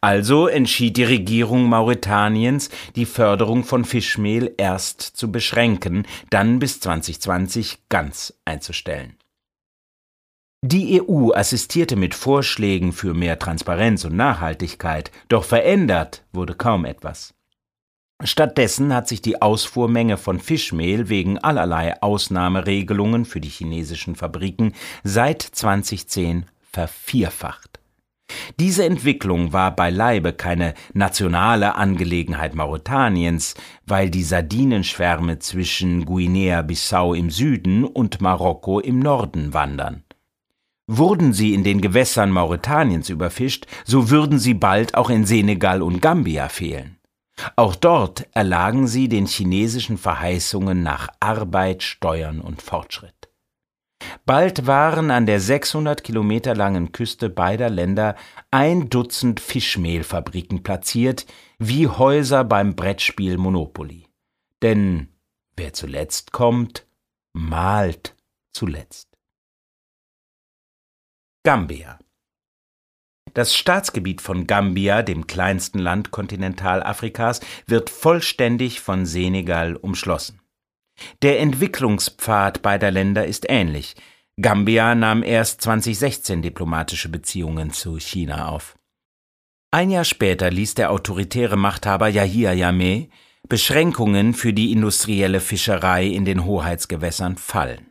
[0.00, 7.88] Also entschied die Regierung Mauretaniens, die Förderung von Fischmehl erst zu beschränken, dann bis 2020
[7.88, 9.16] ganz einzustellen.
[10.62, 17.35] Die EU assistierte mit Vorschlägen für mehr Transparenz und Nachhaltigkeit, doch verändert wurde kaum etwas.
[18.24, 24.72] Stattdessen hat sich die Ausfuhrmenge von Fischmehl wegen allerlei Ausnahmeregelungen für die chinesischen Fabriken
[25.04, 27.78] seit 2010 vervierfacht.
[28.58, 33.54] Diese Entwicklung war beileibe keine nationale Angelegenheit Mauretaniens,
[33.86, 40.04] weil die Sardinenschwärme zwischen Guinea-Bissau im Süden und Marokko im Norden wandern.
[40.88, 46.00] Wurden sie in den Gewässern Mauretaniens überfischt, so würden sie bald auch in Senegal und
[46.00, 46.95] Gambia fehlen.
[47.54, 53.14] Auch dort erlagen sie den chinesischen Verheißungen nach Arbeit, Steuern und Fortschritt.
[54.24, 58.16] Bald waren an der 600 Kilometer langen Küste beider Länder
[58.50, 61.26] ein Dutzend Fischmehlfabriken platziert,
[61.58, 64.06] wie Häuser beim Brettspiel Monopoly.
[64.62, 65.08] Denn
[65.56, 66.86] wer zuletzt kommt,
[67.32, 68.14] malt
[68.52, 69.16] zuletzt.
[71.44, 71.98] Gambia
[73.36, 80.40] das Staatsgebiet von Gambia, dem kleinsten Land Kontinentalafrikas, wird vollständig von Senegal umschlossen.
[81.20, 83.94] Der Entwicklungspfad beider Länder ist ähnlich.
[84.40, 88.74] Gambia nahm erst 2016 diplomatische Beziehungen zu China auf.
[89.70, 93.10] Ein Jahr später ließ der autoritäre Machthaber Yahya Jammeh
[93.50, 97.90] Beschränkungen für die industrielle Fischerei in den Hoheitsgewässern fallen.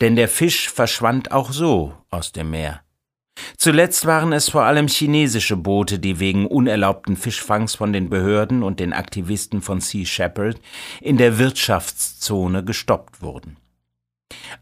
[0.00, 2.82] Denn der Fisch verschwand auch so aus dem Meer.
[3.56, 8.80] Zuletzt waren es vor allem chinesische Boote, die wegen unerlaubten Fischfangs von den Behörden und
[8.80, 10.60] den Aktivisten von Sea Shepherd
[11.00, 13.56] in der Wirtschaftszone gestoppt wurden.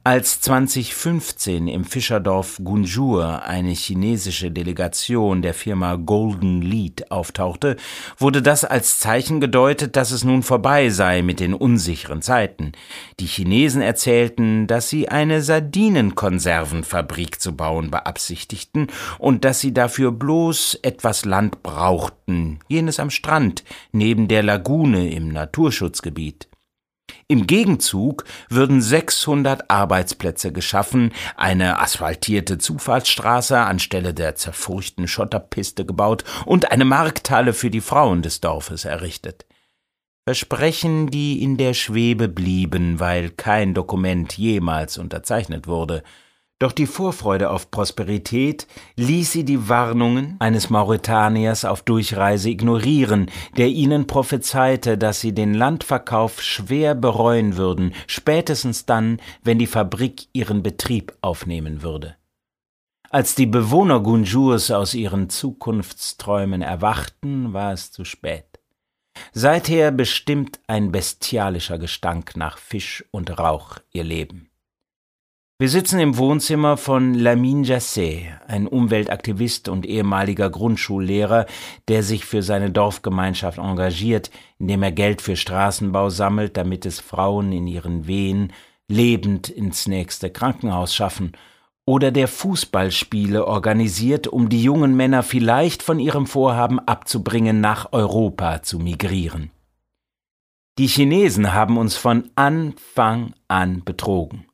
[0.04, 7.76] Als 2015 im Fischerdorf Gunjur eine chinesische Delegation der Firma Golden Lead auftauchte,
[8.16, 12.72] wurde das als Zeichen gedeutet, dass es nun vorbei sei mit den unsicheren Zeiten.
[13.20, 20.80] Die Chinesen erzählten, dass sie eine Sardinenkonservenfabrik zu bauen beabsichtigten und dass sie dafür bloß
[20.82, 26.48] etwas Land brauchten, jenes am Strand, neben der Lagune im Naturschutzgebiet.
[27.26, 36.70] Im Gegenzug würden 600 Arbeitsplätze geschaffen, eine asphaltierte Zufahrtsstraße anstelle der zerfurchten Schotterpiste gebaut und
[36.72, 39.46] eine Markthalle für die Frauen des Dorfes errichtet.
[40.26, 46.02] Versprechen, die in der Schwebe blieben, weil kein Dokument jemals unterzeichnet wurde,
[46.58, 53.68] doch die Vorfreude auf Prosperität ließ sie die Warnungen eines Mauretaniers auf Durchreise ignorieren, der
[53.68, 60.64] ihnen prophezeite, dass sie den Landverkauf schwer bereuen würden, spätestens dann, wenn die Fabrik ihren
[60.64, 62.16] Betrieb aufnehmen würde.
[63.10, 68.44] Als die Bewohner Gunjurs aus ihren Zukunftsträumen erwachten, war es zu spät.
[69.32, 74.47] Seither bestimmt ein bestialischer Gestank nach Fisch und Rauch ihr Leben.
[75.60, 81.46] Wir sitzen im Wohnzimmer von Lamine Jassé, ein Umweltaktivist und ehemaliger Grundschullehrer,
[81.88, 84.30] der sich für seine Dorfgemeinschaft engagiert,
[84.60, 88.52] indem er Geld für Straßenbau sammelt, damit es Frauen in ihren Wehen
[88.86, 91.32] lebend ins nächste Krankenhaus schaffen,
[91.84, 98.62] oder der Fußballspiele organisiert, um die jungen Männer vielleicht von ihrem Vorhaben abzubringen, nach Europa
[98.62, 99.50] zu migrieren.
[100.78, 104.47] Die Chinesen haben uns von Anfang an betrogen.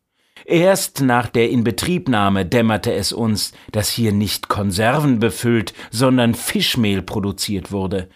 [0.45, 7.73] Erst nach der Inbetriebnahme dämmerte es uns, dass hier nicht Konserven befüllt, sondern Fischmehl produziert
[7.73, 8.09] wurde.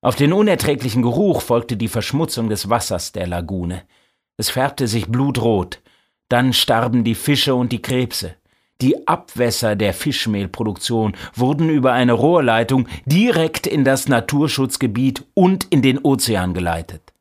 [0.00, 3.82] Auf den unerträglichen Geruch folgte die Verschmutzung des Wassers der Lagune.
[4.36, 5.80] Es färbte sich blutrot.
[6.28, 8.34] Dann starben die Fische und die Krebse.
[8.80, 15.98] Die Abwässer der Fischmehlproduktion wurden über eine Rohrleitung direkt in das Naturschutzgebiet und in den
[15.98, 17.13] Ozean geleitet.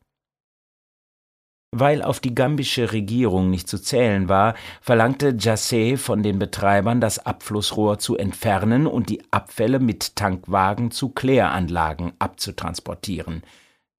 [1.75, 7.25] Weil auf die gambische Regierung nicht zu zählen war, verlangte Jassé von den Betreibern, das
[7.25, 13.41] Abflussrohr zu entfernen und die Abfälle mit Tankwagen zu Kläranlagen abzutransportieren.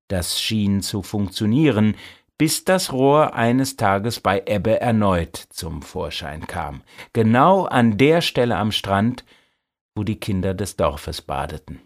[0.07, 1.97] Das schien zu funktionieren,
[2.39, 8.57] bis das Rohr eines Tages bei Ebbe erneut zum Vorschein kam, genau an der Stelle
[8.57, 9.25] am Strand,
[9.97, 11.81] wo die Kinder des Dorfes badeten.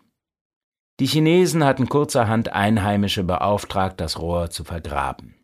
[1.00, 5.37] Die Chinesen hatten kurzerhand Einheimische beauftragt, das Rohr zu vergraben.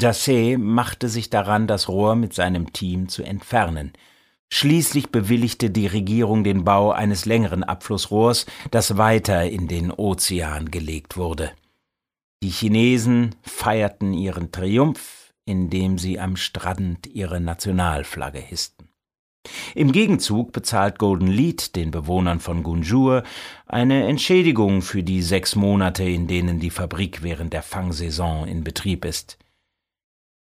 [0.00, 3.92] Jassé machte sich daran, das Rohr mit seinem Team zu entfernen.
[4.52, 11.16] Schließlich bewilligte die Regierung den Bau eines längeren Abflussrohrs, das weiter in den Ozean gelegt
[11.16, 11.52] wurde.
[12.42, 18.88] Die Chinesen feierten ihren Triumph, indem sie am Strand ihre Nationalflagge hissten.
[19.74, 23.22] Im Gegenzug bezahlt Golden Lead den Bewohnern von Gunjur
[23.66, 29.04] eine Entschädigung für die sechs Monate, in denen die Fabrik während der Fangsaison in Betrieb
[29.04, 29.38] ist.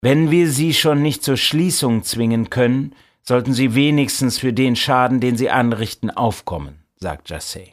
[0.03, 5.21] Wenn wir sie schon nicht zur Schließung zwingen können, sollten sie wenigstens für den Schaden,
[5.21, 7.69] den sie anrichten, aufkommen, sagt Jassé.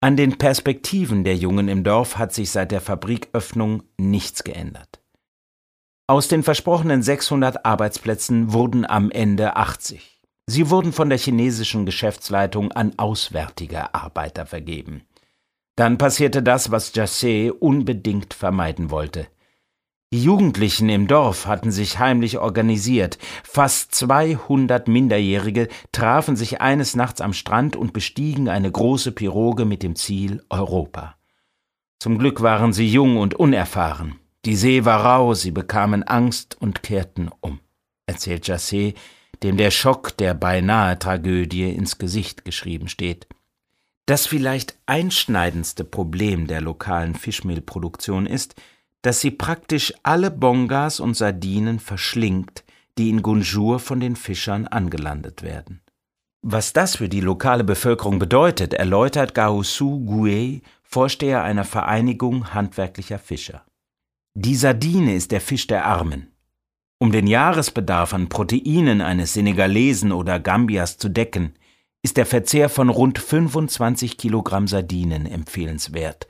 [0.00, 5.00] An den Perspektiven der Jungen im Dorf hat sich seit der Fabriköffnung nichts geändert.
[6.06, 10.20] Aus den versprochenen 600 Arbeitsplätzen wurden am Ende 80.
[10.46, 15.02] Sie wurden von der chinesischen Geschäftsleitung an auswärtige Arbeiter vergeben.
[15.74, 19.26] Dann passierte das, was Jassé unbedingt vermeiden wollte–
[20.12, 23.16] die Jugendlichen im Dorf hatten sich heimlich organisiert.
[23.44, 29.84] Fast 200 Minderjährige trafen sich eines Nachts am Strand und bestiegen eine große Piroge mit
[29.84, 31.14] dem Ziel Europa.
[32.00, 34.16] Zum Glück waren sie jung und unerfahren.
[34.44, 37.60] Die See war rau, sie bekamen Angst und kehrten um,
[38.06, 38.94] erzählt Jassé,
[39.42, 43.28] dem der Schock der beinahe Tragödie ins Gesicht geschrieben steht.
[44.06, 48.56] Das vielleicht einschneidendste Problem der lokalen Fischmehlproduktion ist,
[49.02, 52.64] dass sie praktisch alle Bongas und Sardinen verschlingt,
[52.98, 55.80] die in Gunjur von den Fischern angelandet werden.
[56.42, 63.64] Was das für die lokale Bevölkerung bedeutet, erläutert Gaoussou Goué, Vorsteher einer Vereinigung handwerklicher Fischer.
[64.34, 66.32] Die Sardine ist der Fisch der Armen.
[66.98, 71.54] Um den Jahresbedarf an Proteinen eines Senegalesen oder Gambias zu decken,
[72.02, 76.26] ist der Verzehr von rund 25 Kilogramm Sardinen empfehlenswert,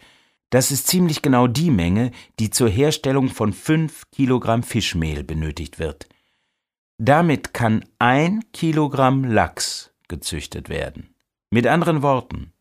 [0.51, 6.09] das ist ziemlich genau die Menge, die zur Herstellung von fünf Kilogramm Fischmehl benötigt wird.
[6.99, 11.15] Damit kann ein Kilogramm Lachs gezüchtet werden.
[11.51, 12.53] Mit anderen Worten,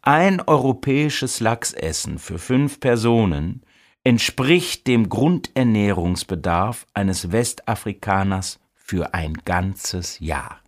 [0.00, 3.62] ein europäisches Lachsessen für fünf Personen
[4.04, 10.60] entspricht dem Grundernährungsbedarf eines Westafrikaners für ein ganzes Jahr.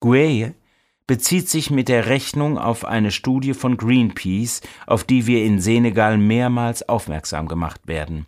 [0.00, 0.54] Gueye
[1.06, 6.18] bezieht sich mit der Rechnung auf eine Studie von Greenpeace, auf die wir in Senegal
[6.18, 8.26] mehrmals aufmerksam gemacht werden.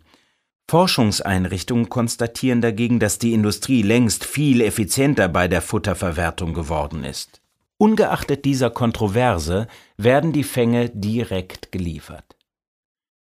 [0.69, 7.41] Forschungseinrichtungen konstatieren dagegen, dass die Industrie längst viel effizienter bei der Futterverwertung geworden ist.
[7.77, 9.67] Ungeachtet dieser Kontroverse
[9.97, 12.35] werden die Fänge direkt geliefert.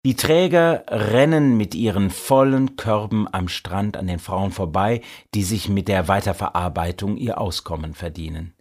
[0.04, 5.02] Die Träger rennen mit ihren vollen Körben am Strand an den Frauen vorbei,
[5.34, 8.57] die sich mit der Weiterverarbeitung ihr Auskommen verdienen.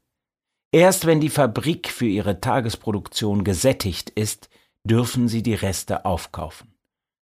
[0.76, 4.50] Erst wenn die Fabrik für ihre Tagesproduktion gesättigt ist,
[4.84, 6.74] dürfen sie die Reste aufkaufen.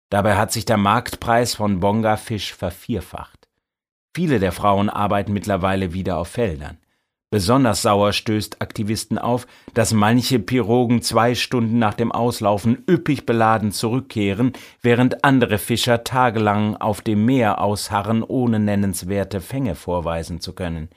[0.09, 3.49] Dabei hat sich der Marktpreis von Bonga-Fisch vervierfacht.
[4.15, 6.77] Viele der Frauen arbeiten mittlerweile wieder auf Feldern.
[7.31, 13.73] Besonders sauer stößt Aktivisten auf, dass manche Pirogen zwei Stunden nach dem Auslaufen üppig beladen
[13.73, 20.87] zurückkehren, während andere Fischer tagelang auf dem Meer ausharren, ohne nennenswerte Fänge vorweisen zu können.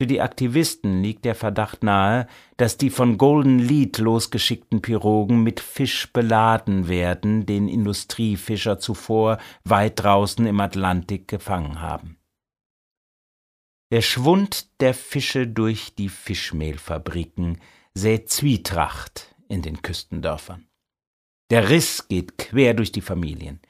[0.00, 5.58] Für die Aktivisten liegt der Verdacht nahe, dass die von Golden Lead losgeschickten Pirogen mit
[5.58, 12.16] Fisch beladen werden, den Industriefischer zuvor weit draußen im Atlantik gefangen haben.
[13.90, 17.60] Der Schwund der Fische durch die Fischmehlfabriken
[17.92, 20.68] sät Zwietracht in den Küstendörfern.
[21.50, 23.60] Der Riss geht quer durch die Familien.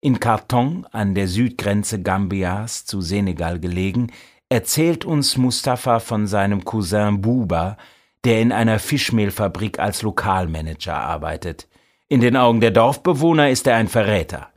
[0.00, 4.12] In Karton, an der Südgrenze Gambias zu Senegal gelegen,
[4.54, 7.76] erzählt uns Mustafa von seinem Cousin Buba,
[8.22, 11.66] der in einer Fischmehlfabrik als Lokalmanager arbeitet.
[12.08, 14.50] In den Augen der Dorfbewohner ist er ein Verräter.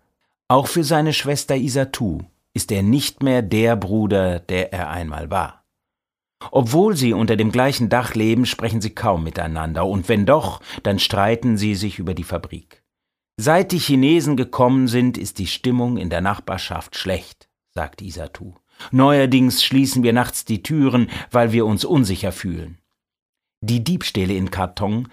[0.47, 2.19] Auch für seine Schwester Isatu
[2.53, 5.65] ist er nicht mehr der Bruder, der er einmal war.
[6.51, 10.99] Obwohl sie unter dem gleichen Dach leben, sprechen sie kaum miteinander, und wenn doch, dann
[10.99, 12.83] streiten sie sich über die Fabrik.
[13.35, 18.53] Seit die Chinesen gekommen sind, ist die Stimmung in der Nachbarschaft schlecht, sagt Isatu.
[18.91, 22.77] Neuerdings schließen wir nachts die Türen, weil wir uns unsicher fühlen.
[23.61, 25.07] Die Diebstähle in Karton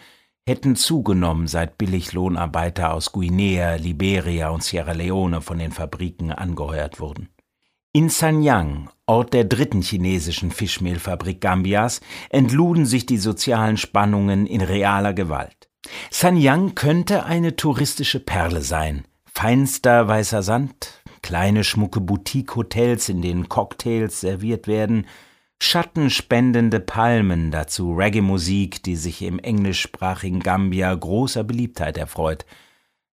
[0.46, 7.30] hätten zugenommen, seit Billiglohnarbeiter aus Guinea, Liberia und Sierra Leone von den Fabriken angeheuert wurden.
[7.92, 15.14] In Sanyang, Ort der dritten chinesischen Fischmehlfabrik Gambias, entluden sich die sozialen Spannungen in realer
[15.14, 15.68] Gewalt.
[16.10, 19.04] Sanyang könnte eine touristische Perle sein.
[19.32, 25.06] Feinster weißer Sand, kleine schmucke Boutique-Hotels, in denen Cocktails serviert werden,
[25.58, 32.44] schattenspendende Palmen, dazu Reggae-Musik, die sich im englischsprachigen Gambia großer Beliebtheit erfreut.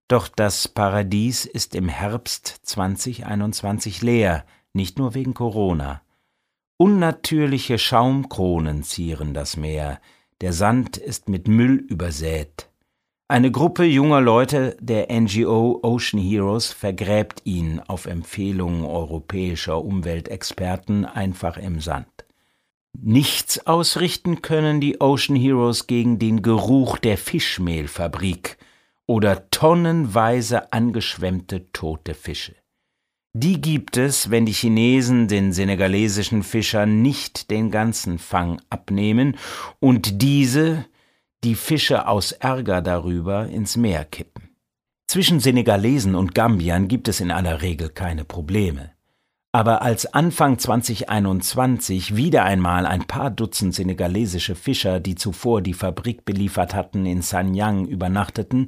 [0.09, 6.01] Doch das Paradies ist im Herbst 2021 leer, nicht nur wegen Corona.
[6.75, 10.01] Unnatürliche Schaumkronen zieren das Meer,
[10.41, 12.70] der Sand ist mit Müll übersät.
[13.31, 21.55] Eine Gruppe junger Leute der NGO Ocean Heroes vergräbt ihn auf Empfehlung europäischer Umweltexperten einfach
[21.55, 22.09] im Sand.
[22.91, 28.57] Nichts ausrichten können die Ocean Heroes gegen den Geruch der Fischmehlfabrik
[29.07, 32.55] oder tonnenweise angeschwemmte tote Fische.
[33.31, 39.37] Die gibt es, wenn die Chinesen den senegalesischen Fischern nicht den ganzen Fang abnehmen
[39.79, 40.85] und diese
[41.43, 44.49] die Fische aus Ärger darüber ins Meer kippen.
[45.07, 48.91] Zwischen Senegalesen und Gambiern gibt es in aller Regel keine Probleme.
[49.51, 56.23] Aber als Anfang 2021 wieder einmal ein paar Dutzend senegalesische Fischer, die zuvor die Fabrik
[56.23, 58.67] beliefert hatten, in Sanyang übernachteten,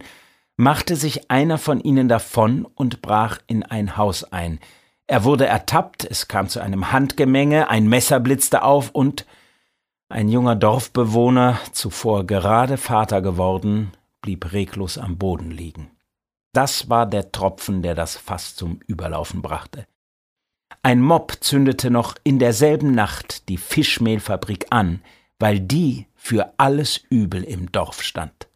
[0.57, 4.59] machte sich einer von ihnen davon und brach in ein Haus ein.
[5.07, 9.25] Er wurde ertappt, es kam zu einem Handgemenge, ein Messer blitzte auf und
[10.13, 15.89] ein junger Dorfbewohner, zuvor gerade Vater geworden, blieb reglos am Boden liegen.
[16.53, 19.87] Das war der Tropfen, der das Fass zum Überlaufen brachte.
[20.83, 25.01] Ein Mob zündete noch in derselben Nacht die Fischmehlfabrik an,
[25.39, 28.47] weil die für alles Übel im Dorf stand.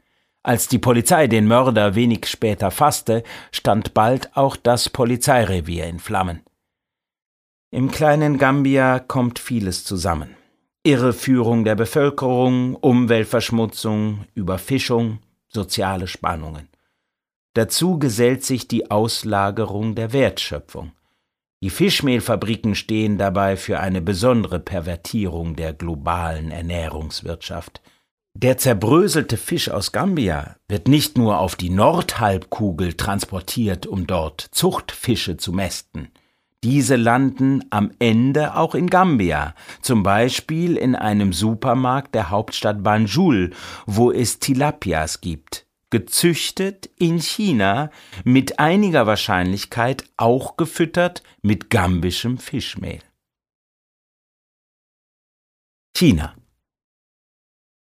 [0.44, 6.42] Als die Polizei den Mörder wenig später fasste, stand bald auch das Polizeirevier in Flammen.
[7.72, 10.37] Im kleinen Gambia kommt vieles zusammen.
[10.88, 15.20] Irreführung der Bevölkerung, Umweltverschmutzung, Überfischung,
[15.50, 16.70] soziale Spannungen.
[17.56, 20.94] Dazu gesellt sich die Auslagerung der Wertschöpfung.
[21.62, 27.82] Die Fischmehlfabriken stehen dabei für eine besondere Pervertierung der globalen Ernährungswirtschaft.
[28.34, 35.36] Der zerbröselte Fisch aus Gambia wird nicht nur auf die Nordhalbkugel transportiert, um dort Zuchtfische
[35.36, 36.14] zu mästen.
[36.64, 43.52] Diese landen am Ende auch in Gambia, zum Beispiel in einem Supermarkt der Hauptstadt Banjul,
[43.86, 47.92] wo es Tilapias gibt, gezüchtet in China,
[48.24, 53.02] mit einiger Wahrscheinlichkeit auch gefüttert mit gambischem Fischmehl.
[55.96, 56.36] China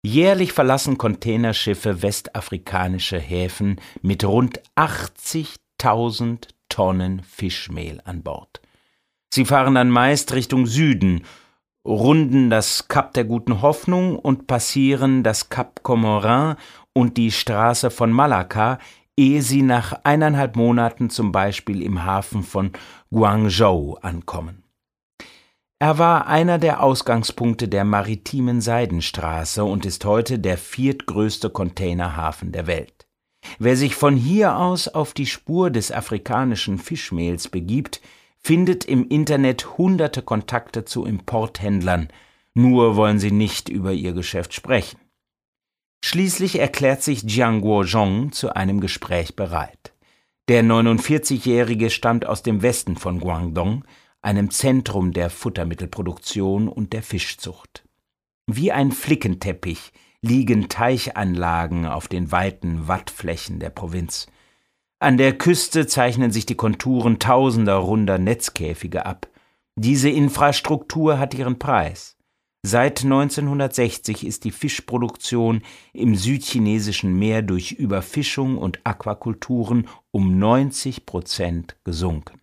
[0.07, 8.61] Jährlich verlassen Containerschiffe westafrikanische Häfen mit rund 80.000 Tonnen Fischmehl an Bord.
[9.35, 11.25] Sie fahren dann meist Richtung Süden,
[11.85, 16.55] runden das Kap der Guten Hoffnung und passieren das Kap Comorin
[16.93, 18.79] und die Straße von Malakka,
[19.17, 22.71] ehe sie nach eineinhalb Monaten zum Beispiel im Hafen von
[23.11, 24.63] Guangzhou ankommen.
[25.81, 32.69] Er war einer der Ausgangspunkte der maritimen Seidenstraße und ist heute der viertgrößte Containerhafen der
[32.69, 33.09] Welt.
[33.59, 38.01] Wer sich von hier aus auf die Spur des afrikanischen Fischmehls begibt,
[38.45, 42.09] findet im Internet hunderte Kontakte zu Importhändlern,
[42.53, 44.99] nur wollen sie nicht über ihr Geschäft sprechen.
[46.05, 49.95] Schließlich erklärt sich Jiang Guozhong zu einem Gespräch bereit.
[50.49, 53.87] Der 49-Jährige stammt aus dem Westen von Guangdong,
[54.21, 57.85] einem Zentrum der Futtermittelproduktion und der Fischzucht.
[58.47, 64.27] Wie ein Flickenteppich liegen Teichanlagen auf den weiten Wattflächen der Provinz.
[65.05, 69.29] An der Küste zeichnen sich die Konturen tausender runder Netzkäfige ab.
[69.77, 72.17] Diese Infrastruktur hat ihren Preis.
[72.63, 75.61] Seit 1960 ist die Fischproduktion
[75.93, 82.41] im südchinesischen Meer durch Überfischung und Aquakulturen um 90 Prozent gesunken.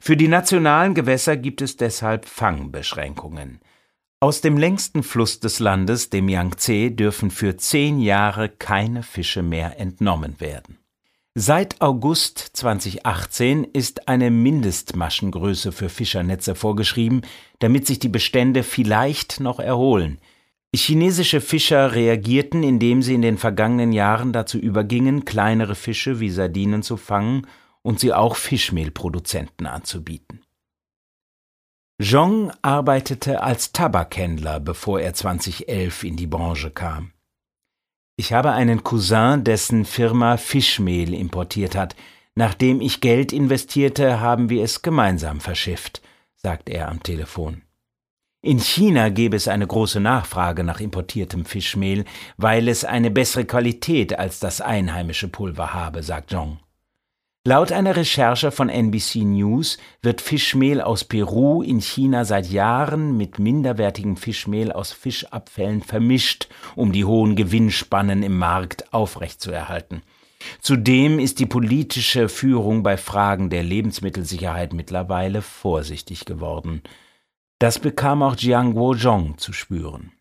[0.00, 3.58] Für die nationalen Gewässer gibt es deshalb Fangbeschränkungen.
[4.20, 9.80] Aus dem längsten Fluss des Landes, dem Yangtze, dürfen für zehn Jahre keine Fische mehr
[9.80, 10.78] entnommen werden.
[11.34, 17.22] Seit August 2018 ist eine Mindestmaschengröße für Fischernetze vorgeschrieben,
[17.58, 20.18] damit sich die Bestände vielleicht noch erholen.
[20.74, 26.82] Chinesische Fischer reagierten, indem sie in den vergangenen Jahren dazu übergingen, kleinere Fische wie Sardinen
[26.82, 27.46] zu fangen
[27.80, 30.42] und sie auch Fischmehlproduzenten anzubieten.
[31.98, 37.11] Zhong arbeitete als Tabakhändler, bevor er 2011 in die Branche kam.
[38.16, 41.96] Ich habe einen Cousin, dessen Firma Fischmehl importiert hat.
[42.34, 46.02] Nachdem ich Geld investierte, haben wir es gemeinsam verschifft,
[46.36, 47.62] sagt er am Telefon.
[48.44, 52.04] In China gäbe es eine große Nachfrage nach importiertem Fischmehl,
[52.36, 56.58] weil es eine bessere Qualität als das einheimische Pulver habe, sagt Zhong.
[57.44, 63.40] Laut einer Recherche von NBC News wird Fischmehl aus Peru in China seit Jahren mit
[63.40, 66.46] minderwertigem Fischmehl aus Fischabfällen vermischt,
[66.76, 70.02] um die hohen Gewinnspannen im Markt aufrechtzuerhalten.
[70.60, 76.82] Zudem ist die politische Führung bei Fragen der Lebensmittelsicherheit mittlerweile vorsichtig geworden.
[77.58, 80.12] Das bekam auch Jiang Guozhong zu spüren.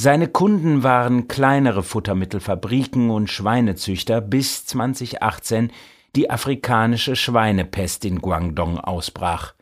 [0.00, 5.70] Seine Kunden waren kleinere Futtermittelfabriken und Schweinezüchter bis 2018
[6.16, 9.54] die afrikanische Schweinepest in Guangdong ausbrach.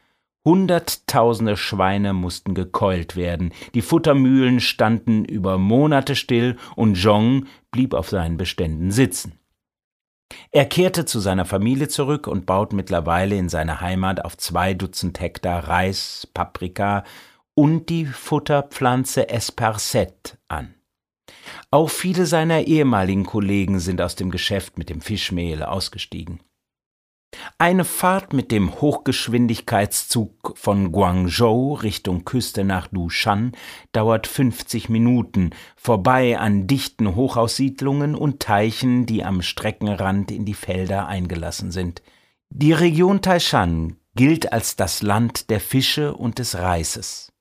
[0.44, 8.08] Hunderttausende Schweine mussten gekeult werden, die Futtermühlen standen über Monate still und Zhong blieb auf
[8.08, 9.38] seinen Beständen sitzen.
[10.50, 15.20] Er kehrte zu seiner Familie zurück und baut mittlerweile in seiner Heimat auf zwei Dutzend
[15.20, 17.04] Hektar Reis, Paprika
[17.54, 20.39] und die Futterpflanze Esperset an.
[21.70, 26.40] Auch viele seiner ehemaligen Kollegen sind aus dem Geschäft mit dem Fischmehl ausgestiegen.
[27.58, 33.52] Eine Fahrt mit dem Hochgeschwindigkeitszug von Guangzhou Richtung Küste nach Dushan
[33.92, 41.06] dauert 50 Minuten, vorbei an dichten Hochhaussiedlungen und Teichen, die am Streckenrand in die Felder
[41.06, 42.02] eingelassen sind.
[42.48, 47.32] Die Region Taishan gilt als das Land der Fische und des Reises.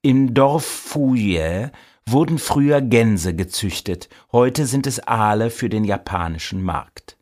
[0.00, 1.72] Im Dorf Fuyue
[2.06, 7.16] wurden früher Gänse gezüchtet, heute sind es Aale für den japanischen Markt.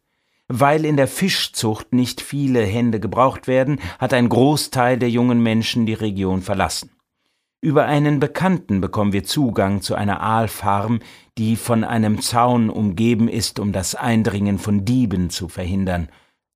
[0.48, 5.86] Weil in der Fischzucht nicht viele Hände gebraucht werden, hat ein Großteil der jungen Menschen
[5.86, 6.90] die Region verlassen.
[7.60, 10.98] Über einen Bekannten bekommen wir Zugang zu einer Aalfarm,
[11.38, 16.08] die von einem Zaun umgeben ist, um das Eindringen von Dieben zu verhindern.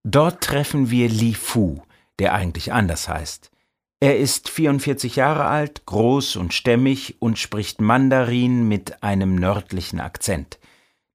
[0.03, 1.81] Dort treffen wir Li Fu,
[2.19, 3.53] der eigentlich anders heißt.
[3.99, 10.59] Er ist 44 Jahre alt, groß und stämmig und spricht Mandarin mit einem nördlichen Akzent.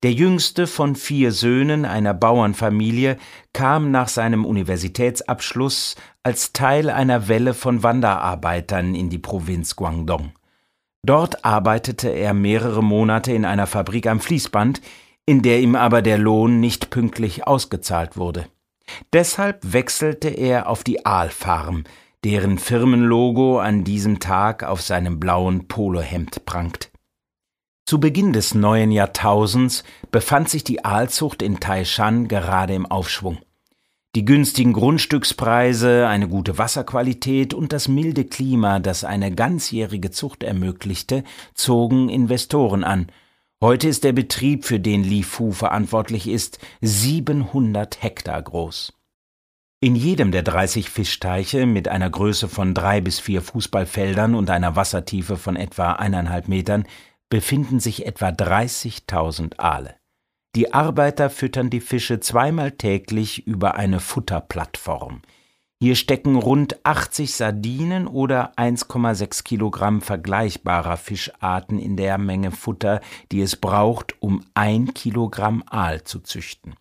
[0.01, 3.17] Der jüngste von vier Söhnen einer Bauernfamilie
[3.53, 10.31] kam nach seinem Universitätsabschluss als Teil einer Welle von Wanderarbeitern in die Provinz Guangdong.
[11.03, 14.81] Dort arbeitete er mehrere Monate in einer Fabrik am Fließband,
[15.27, 18.47] in der ihm aber der Lohn nicht pünktlich ausgezahlt wurde.
[19.13, 21.83] Deshalb wechselte er auf die Aalfarm,
[22.23, 26.91] deren Firmenlogo an diesem Tag auf seinem blauen Polohemd prangt.
[27.85, 33.39] Zu Beginn des neuen Jahrtausends befand sich die Aalzucht in Taishan gerade im Aufschwung.
[34.13, 41.23] Die günstigen Grundstückspreise, eine gute Wasserqualität und das milde Klima, das eine ganzjährige Zucht ermöglichte,
[41.53, 43.07] zogen Investoren an.
[43.61, 48.93] Heute ist der Betrieb, für den Li Fu verantwortlich ist, 700 Hektar groß.
[49.83, 54.75] In jedem der 30 Fischteiche mit einer Größe von drei bis vier Fußballfeldern und einer
[54.75, 56.85] Wassertiefe von etwa eineinhalb Metern
[57.31, 59.95] befinden sich etwa 30.000 Aale.
[60.55, 65.23] Die Arbeiter füttern die Fische zweimal täglich über eine Futterplattform.
[65.79, 73.01] Hier stecken rund 80 Sardinen oder 1,6 Kilogramm vergleichbarer Fischarten in der Menge Futter,
[73.31, 76.75] die es braucht, um ein Kilogramm Aal zu züchten.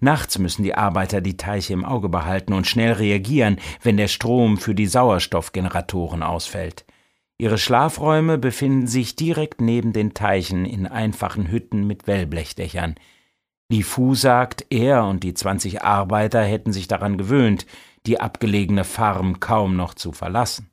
[0.00, 4.56] Nachts müssen die Arbeiter die Teiche im Auge behalten und schnell reagieren, wenn der Strom
[4.56, 6.84] für die Sauerstoffgeneratoren ausfällt.
[7.36, 12.94] Ihre Schlafräume befinden sich direkt neben den Teichen in einfachen Hütten mit Wellblechdächern.
[13.70, 17.66] Li Fu sagt, er und die zwanzig Arbeiter hätten sich daran gewöhnt,
[18.06, 20.70] die abgelegene Farm kaum noch zu verlassen.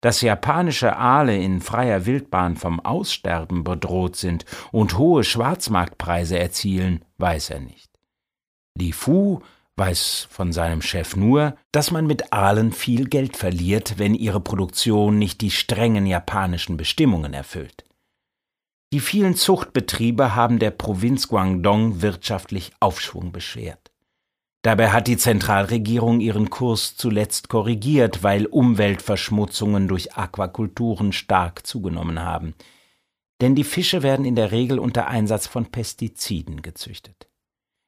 [0.00, 7.50] Dass japanische Aale in freier Wildbahn vom Aussterben bedroht sind und hohe Schwarzmarktpreise erzielen, weiß
[7.50, 7.89] er nicht.
[8.78, 9.40] Li Fu
[9.76, 15.18] weiß von seinem Chef nur, dass man mit Aalen viel Geld verliert, wenn ihre Produktion
[15.18, 17.84] nicht die strengen japanischen Bestimmungen erfüllt.
[18.92, 23.90] Die vielen Zuchtbetriebe haben der Provinz Guangdong wirtschaftlich Aufschwung beschert.
[24.62, 32.54] Dabei hat die Zentralregierung ihren Kurs zuletzt korrigiert, weil Umweltverschmutzungen durch Aquakulturen stark zugenommen haben.
[33.40, 37.29] Denn die Fische werden in der Regel unter Einsatz von Pestiziden gezüchtet.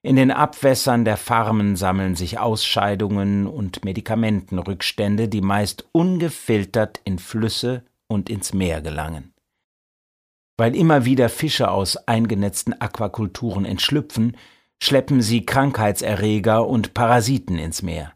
[0.05, 7.85] In den Abwässern der Farmen sammeln sich Ausscheidungen und Medikamentenrückstände, die meist ungefiltert in Flüsse
[8.09, 9.33] und ins Meer gelangen.
[10.57, 14.37] Weil immer wieder Fische aus eingenetzten Aquakulturen entschlüpfen,
[14.83, 18.13] schleppen sie Krankheitserreger und Parasiten ins Meer.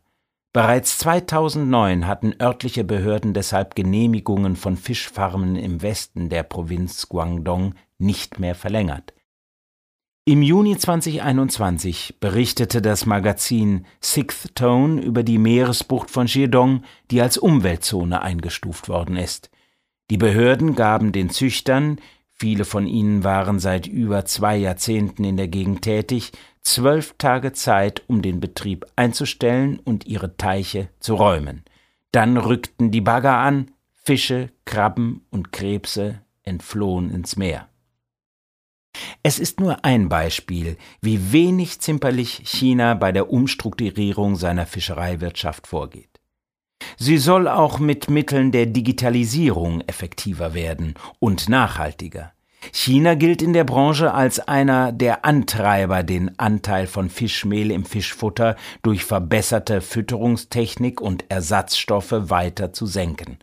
[0.52, 8.40] Bereits 2009 hatten örtliche Behörden deshalb Genehmigungen von Fischfarmen im Westen der Provinz Guangdong nicht
[8.40, 9.12] mehr verlängert.
[10.28, 16.82] Im Juni 2021 berichtete das Magazin Sixth Tone über die Meeresbucht von Jiedong,
[17.12, 19.50] die als Umweltzone eingestuft worden ist.
[20.10, 22.00] Die Behörden gaben den Züchtern,
[22.32, 28.02] viele von ihnen waren seit über zwei Jahrzehnten in der Gegend tätig, zwölf Tage Zeit,
[28.08, 31.62] um den Betrieb einzustellen und ihre Teiche zu räumen.
[32.10, 37.68] Dann rückten die Bagger an, Fische, Krabben und Krebse entflohen ins Meer.
[39.23, 46.20] Es ist nur ein Beispiel, wie wenig zimperlich China bei der Umstrukturierung seiner Fischereiwirtschaft vorgeht.
[46.97, 52.32] Sie soll auch mit Mitteln der Digitalisierung effektiver werden und nachhaltiger.
[52.73, 58.56] China gilt in der Branche als einer der Antreiber, den Anteil von Fischmehl im Fischfutter
[58.82, 63.39] durch verbesserte Fütterungstechnik und Ersatzstoffe weiter zu senken.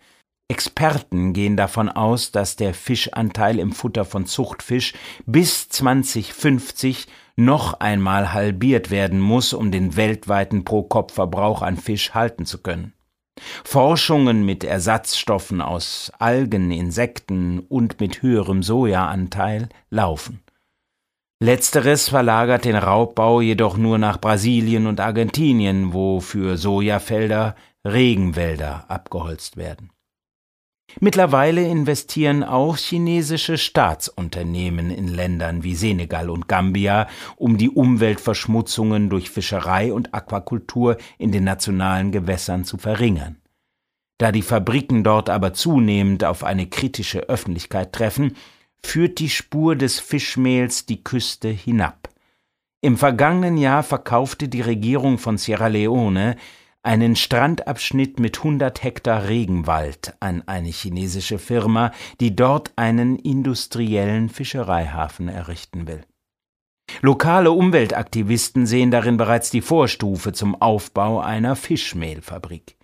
[0.50, 4.94] Experten gehen davon aus, dass der Fischanteil im Futter von Zuchtfisch
[5.26, 12.62] bis 2050 noch einmal halbiert werden muss, um den weltweiten Pro-Kopf-Verbrauch an Fisch halten zu
[12.62, 12.94] können.
[13.64, 20.42] Forschungen mit Ersatzstoffen aus Algen, Insekten und mit höherem Sojaanteil laufen.
[21.40, 29.58] Letzteres verlagert den Raubbau jedoch nur nach Brasilien und Argentinien, wo für Sojafelder Regenwälder abgeholzt
[29.58, 29.93] werden.
[31.00, 39.30] Mittlerweile investieren auch chinesische Staatsunternehmen in Ländern wie Senegal und Gambia, um die Umweltverschmutzungen durch
[39.30, 43.38] Fischerei und Aquakultur in den nationalen Gewässern zu verringern.
[44.20, 48.36] Da die Fabriken dort aber zunehmend auf eine kritische Öffentlichkeit treffen,
[48.86, 52.10] führt die Spur des Fischmehls die Küste hinab.
[52.82, 56.36] Im vergangenen Jahr verkaufte die Regierung von Sierra Leone
[56.84, 65.30] einen Strandabschnitt mit 100 Hektar Regenwald an eine chinesische Firma, die dort einen industriellen Fischereihafen
[65.30, 66.02] errichten will.
[67.02, 72.78] Lokale Umweltaktivisten sehen darin bereits die Vorstufe zum Aufbau einer Fischmehlfabrik.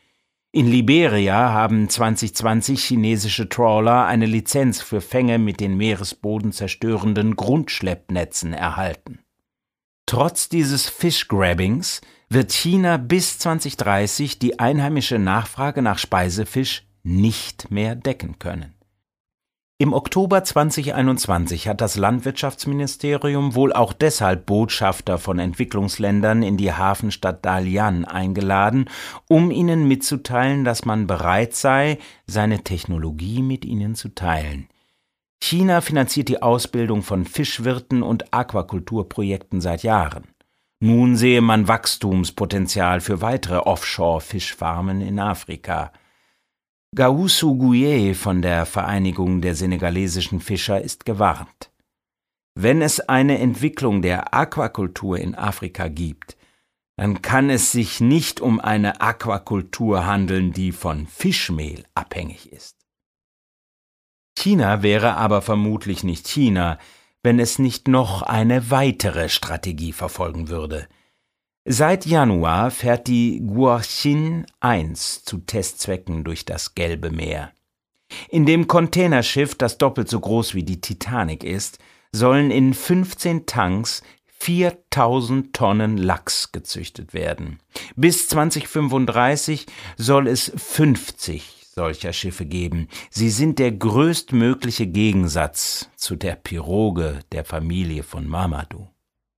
[0.52, 8.54] In Liberia haben 2020 chinesische Trawler eine Lizenz für Fänge mit den Meeresboden zerstörenden Grundschleppnetzen
[8.54, 9.20] erhalten.
[10.10, 18.40] Trotz dieses Fischgrabbings wird China bis 2030 die einheimische Nachfrage nach Speisefisch nicht mehr decken
[18.40, 18.74] können.
[19.78, 27.46] Im Oktober 2021 hat das Landwirtschaftsministerium wohl auch deshalb Botschafter von Entwicklungsländern in die Hafenstadt
[27.46, 28.90] Dalian eingeladen,
[29.28, 34.70] um ihnen mitzuteilen, dass man bereit sei, seine Technologie mit ihnen zu teilen.
[35.42, 40.26] China finanziert die Ausbildung von Fischwirten und Aquakulturprojekten seit Jahren.
[40.82, 45.92] Nun sehe man Wachstumspotenzial für weitere Offshore-Fischfarmen in Afrika.
[46.96, 51.72] Gausu Gouye von der Vereinigung der senegalesischen Fischer ist gewarnt.
[52.56, 56.36] Wenn es eine Entwicklung der Aquakultur in Afrika gibt,
[56.96, 62.79] dann kann es sich nicht um eine Aquakultur handeln, die von Fischmehl abhängig ist.
[64.40, 66.80] China wäre aber vermutlich nicht China,
[67.22, 70.88] wenn es nicht noch eine weitere Strategie verfolgen würde.
[71.66, 77.52] Seit Januar fährt die Guoxin 1 zu Testzwecken durch das Gelbe Meer.
[78.30, 81.78] In dem Containerschiff, das doppelt so groß wie die Titanic ist,
[82.14, 84.02] sollen in 15 Tanks
[84.40, 87.60] 4000 Tonnen Lachs gezüchtet werden.
[87.98, 89.66] Bis 2035
[89.98, 92.90] soll es 50 solcher Schiffe geben.
[93.10, 98.90] Sie sind der größtmögliche Gegensatz zu der Piroge der Familie von Mamadou.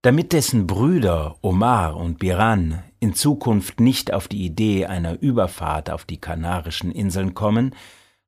[0.02, 6.04] Damit dessen Brüder Omar und Biran in Zukunft nicht auf die Idee einer Überfahrt auf
[6.04, 7.76] die Kanarischen Inseln kommen,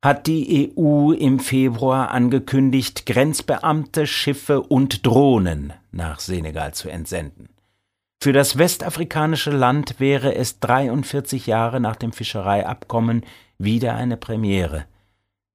[0.04, 7.50] hat die EU im Februar angekündigt, Grenzbeamte, Schiffe und Drohnen nach Senegal zu entsenden.
[8.22, 13.26] Für das westafrikanische Land wäre es 43 Jahre nach dem Fischereiabkommen
[13.58, 14.86] wieder eine Premiere.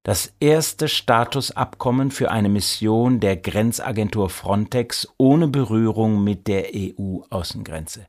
[0.03, 8.07] Das erste Statusabkommen für eine Mission der Grenzagentur Frontex ohne Berührung mit der EU-Außengrenze.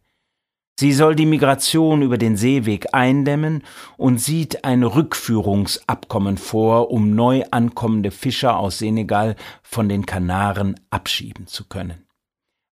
[0.79, 3.63] Sie soll die Migration über den Seeweg eindämmen
[3.97, 11.47] und sieht ein Rückführungsabkommen vor, um neu ankommende Fischer aus Senegal von den Kanaren abschieben
[11.47, 12.08] zu können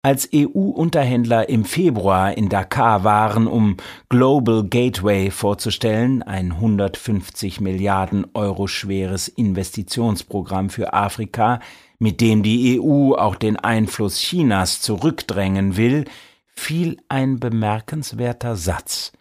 [0.02, 3.76] als EU-Unterhändler im Februar in Dakar waren, um
[4.08, 11.60] Global Gateway vorzustellen, ein 150 Milliarden Euro schweres Investitionsprogramm für Afrika,
[11.98, 16.06] mit dem die EU auch den Einfluss Chinas zurückdrängen will,
[16.46, 19.12] fiel ein bemerkenswerter Satz.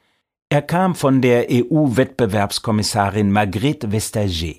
[0.47, 4.55] Er kam von der EU-Wettbewerbskommissarin Margrethe Vestager.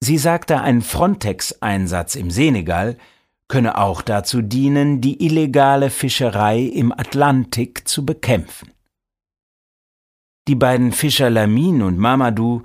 [0.00, 2.98] Sie sagte, ein Frontex-Einsatz im Senegal
[3.48, 8.72] könne auch dazu dienen, die illegale Fischerei im Atlantik zu bekämpfen.
[10.46, 12.62] Die beiden Fischer Lamin und Mamadou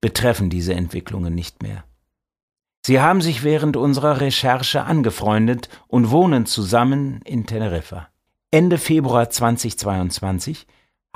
[0.00, 1.84] betreffen diese Entwicklungen nicht mehr.
[2.84, 8.08] Sie haben sich während unserer Recherche angefreundet und wohnen zusammen in Teneriffa.
[8.50, 10.66] Ende Februar 2022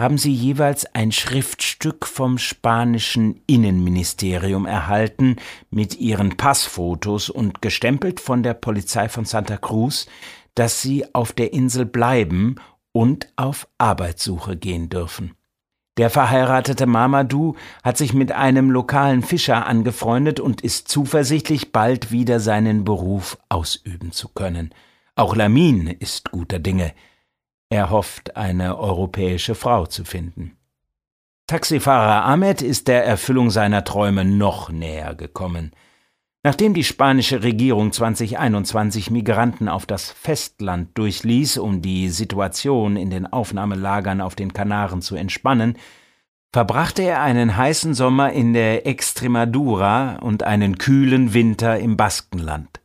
[0.02, 5.36] haben sie jeweils ein Schriftstück vom spanischen Innenministerium erhalten
[5.70, 10.06] mit ihren Passfotos und gestempelt von der Polizei von Santa Cruz,
[10.54, 12.56] dass sie auf der Insel bleiben
[12.92, 15.34] und auf Arbeitssuche gehen dürfen.
[15.98, 22.40] Der verheiratete Mamadou hat sich mit einem lokalen Fischer angefreundet und ist zuversichtlich, bald wieder
[22.40, 24.74] seinen Beruf ausüben zu können.
[25.14, 26.92] Auch Lamin ist guter Dinge.
[27.72, 30.58] Er hofft, eine europäische Frau zu finden.
[31.46, 35.72] Taxifahrer Ahmed ist der Erfüllung seiner Träume noch näher gekommen.
[36.42, 43.26] Nachdem die spanische Regierung 2021 Migranten auf das Festland durchließ, um die Situation in den
[43.26, 45.78] Aufnahmelagern auf den Kanaren zu entspannen,
[46.52, 52.82] verbrachte er einen heißen Sommer in der Extremadura und einen kühlen Winter im Baskenland.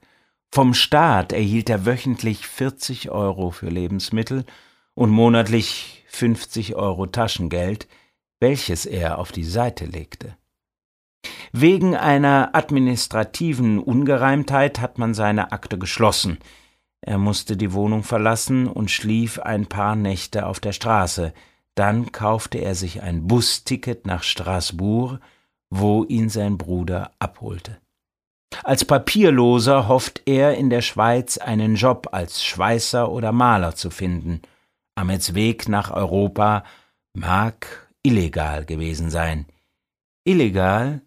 [0.49, 4.45] Vom Staat erhielt er wöchentlich 40 Euro für Lebensmittel
[4.97, 7.87] und monatlich 50 Euro Taschengeld,
[8.39, 10.35] welches er auf die Seite legte.
[11.51, 16.39] Wegen einer administrativen Ungereimtheit hat man seine Akte geschlossen.
[17.01, 21.31] Er musste die Wohnung verlassen und schlief ein paar Nächte auf der Straße.
[21.75, 25.19] Dann kaufte er sich ein Busticket nach Straßburg,
[25.69, 27.77] wo ihn sein Bruder abholte.
[28.63, 34.41] Als Papierloser hofft er in der Schweiz einen Job als Schweißer oder Maler zu finden.
[34.97, 36.63] Amets Weg nach Europa
[37.13, 39.45] mag illegal gewesen sein.
[40.23, 41.03] Illegal,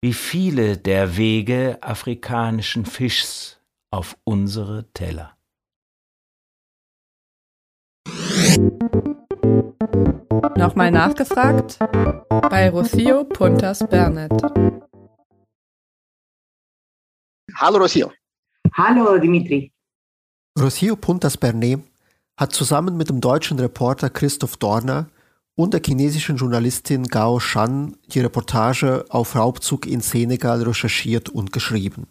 [0.00, 3.60] wie viele der Wege afrikanischen Fischs
[3.90, 5.36] auf unsere Teller.
[10.56, 11.78] Nochmal nachgefragt
[12.48, 14.32] bei Rocio Puntas Bernet.
[17.56, 18.10] Hallo Rocio.
[18.72, 19.70] Hallo Dimitri.
[20.58, 21.95] Rocio Puntas Bernet
[22.36, 25.08] hat zusammen mit dem deutschen Reporter Christoph Dorner
[25.54, 32.08] und der chinesischen Journalistin Gao Shan die Reportage auf Raubzug in Senegal recherchiert und geschrieben.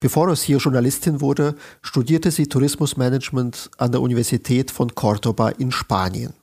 [0.00, 6.34] Bevor sie Journalistin wurde, studierte sie Tourismusmanagement an der Universität von Cordoba in Spanien.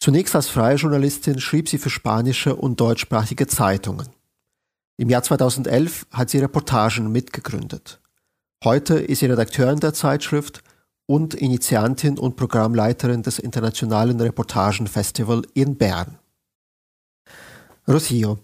[0.00, 4.08] Zunächst als freie Journalistin schrieb sie für spanische und deutschsprachige Zeitungen.
[4.96, 8.00] Im Jahr 2011 hat sie Reportagen mitgegründet.
[8.62, 10.62] Heute ist sie Redakteurin der Zeitschrift
[11.06, 16.18] und Initiantin und Programmleiterin des Internationalen Reportagenfestival in Bern.
[17.86, 18.38] Rosillo,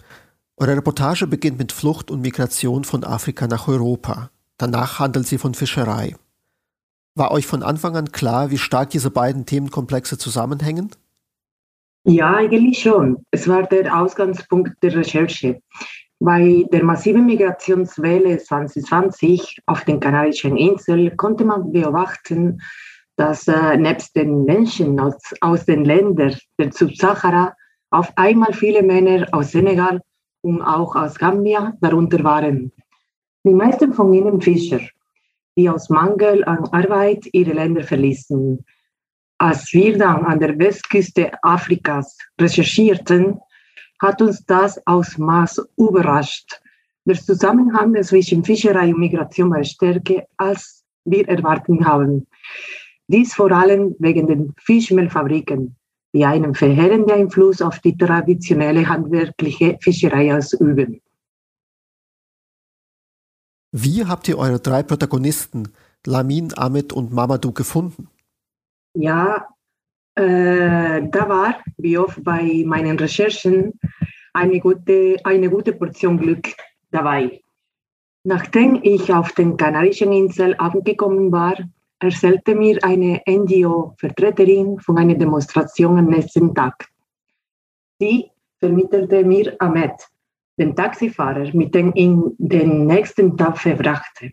[0.57, 4.31] eure Reportage beginnt mit Flucht und Migration von Afrika nach Europa.
[4.59, 6.15] Danach handelt sie von Fischerei.
[7.15, 10.91] War euch von Anfang an klar, wie stark diese beiden Themenkomplexe zusammenhängen?
[12.05, 13.25] Ja, eigentlich schon.
[13.31, 15.61] Es war der Ausgangspunkt der Recherche.
[16.23, 22.61] Bei der massiven Migrationswelle 2020 auf den Kanarischen Inseln konnte man beobachten,
[23.17, 27.57] dass äh, nebst den Menschen aus, aus den Ländern der Subsahara
[27.91, 30.03] auf einmal viele Männer aus Senegal
[30.43, 32.71] und auch aus Gambia darunter waren.
[33.45, 34.81] Die meisten von ihnen Fischer,
[35.57, 38.63] die aus Mangel an Arbeit ihre Länder verließen.
[39.39, 43.41] Als wir dann an der Westküste Afrikas recherchierten,
[44.01, 46.61] hat uns das Ausmaß überrascht.
[47.05, 52.27] Der Zusammenhang zwischen Fischerei und Migration war stärker, als wir erwartet haben.
[53.09, 55.77] Dies vor allem wegen den Fischmehlfabriken,
[56.13, 61.01] die einen verheerenden Einfluss auf die traditionelle handwerkliche Fischerei ausüben.
[63.73, 65.73] Wie habt ihr eure drei Protagonisten,
[66.07, 68.09] Lamin, Ahmed und Mamadou, gefunden?
[68.95, 69.47] Ja,
[70.15, 73.79] äh, da war, wie oft bei meinen Recherchen,
[74.33, 76.49] eine gute, eine gute Portion Glück
[76.91, 77.41] dabei.
[78.25, 81.57] Nachdem ich auf den Kanarischen Inseln angekommen war,
[82.01, 86.89] erzählte mir eine NGO-Vertreterin von einer Demonstration am nächsten Tag.
[87.99, 89.93] Sie vermittelte mir Ahmed,
[90.59, 94.33] den Taxifahrer, mit dem ich den nächsten Tag verbrachte.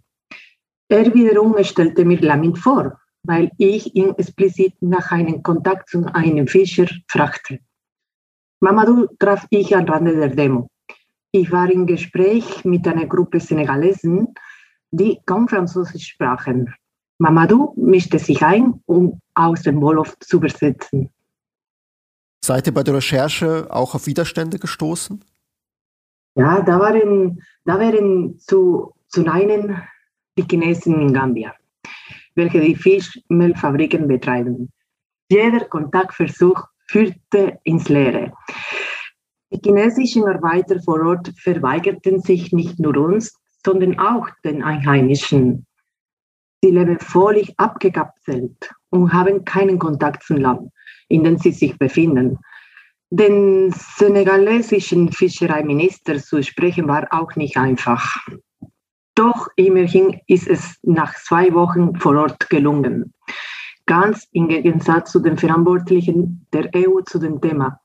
[0.89, 6.47] Er wiederum stellte mir Lamin vor, weil ich ihn explizit nach einem Kontakt zu einem
[6.47, 7.59] Fischer fragte.
[8.61, 10.69] Mamadou traf ich am Rande der Demo.
[11.31, 14.33] Ich war im Gespräch mit einer Gruppe Senegalesen,
[14.91, 16.73] die kaum Französisch sprachen.
[17.19, 21.09] Mamadou mischte sich ein, um aus dem Wolof zu übersetzen.
[22.43, 25.23] Seid ihr bei der Recherche auch auf Widerstände gestoßen?
[26.35, 29.81] Ja, da waren, da wären zu, zu nennen
[30.37, 31.53] die Chinesen in Gambia,
[32.37, 34.69] welche die Fischmehlfabriken betreiben.
[35.29, 38.31] Jeder Kontaktversuch führte ins Leere.
[39.51, 43.33] Die chinesischen Arbeiter vor Ort verweigerten sich nicht nur uns,
[43.65, 45.65] sondern auch den Einheimischen.
[46.61, 50.71] Sie leben völlig abgekapselt und haben keinen Kontakt zum Land,
[51.07, 52.39] in dem sie sich befinden.
[53.09, 58.17] Den senegalesischen Fischereiminister zu sprechen war auch nicht einfach.
[59.17, 63.15] Doch immerhin ist es nach zwei Wochen vor Ort gelungen.
[63.87, 67.79] Ganz im Gegensatz zu den Verantwortlichen der EU zu dem Thema,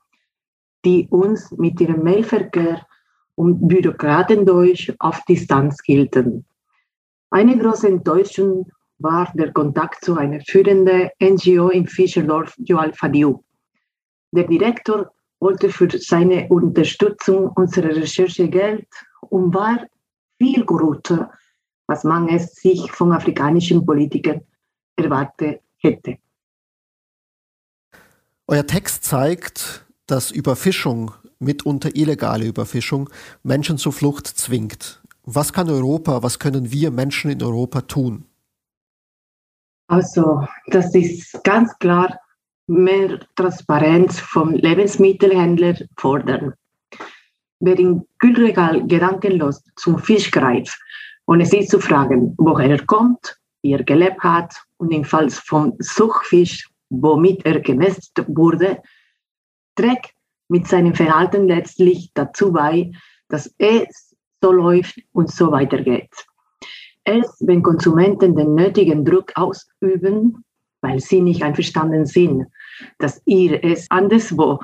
[0.85, 2.85] die uns mit ihrem Mailverkehr
[3.33, 6.45] und Bürokratendeutsch auf Distanz hielten.
[7.31, 13.41] Eine große Enttäuschung war der Kontakt zu einer führenden NGO in Fischerdorf, Joal Fadiu.
[14.31, 18.87] Der Direktor wollte für seine Unterstützung unserer Recherche Geld
[19.31, 19.79] und war
[20.43, 21.31] viel korrupter,
[21.87, 24.41] was man es sich von afrikanischen Politikern
[24.97, 26.17] erwartet hätte.
[28.47, 33.09] Euer Text zeigt, dass Überfischung, mitunter illegale Überfischung,
[33.43, 35.01] Menschen zur Flucht zwingt.
[35.23, 38.25] Was kann Europa, was können wir Menschen in Europa tun?
[39.87, 42.19] Also, das ist ganz klar
[42.67, 46.53] mehr Transparenz vom Lebensmittelhändler fordern.
[47.65, 50.77] Wer im Kühlregal gedankenlos zum Fisch greift,
[51.27, 55.73] ohne sich zu fragen, woher er kommt, wie er gelebt hat und im Fall vom
[55.79, 58.81] Suchfisch, womit er gemästet wurde,
[59.75, 60.11] trägt
[60.49, 62.91] mit seinem Verhalten letztlich dazu bei,
[63.29, 66.11] dass es so läuft und so weitergeht.
[67.05, 70.43] Erst wenn Konsumenten den nötigen Druck ausüben,
[70.81, 72.47] weil sie nicht einverstanden sind,
[72.99, 74.59] dass ihr es anderswo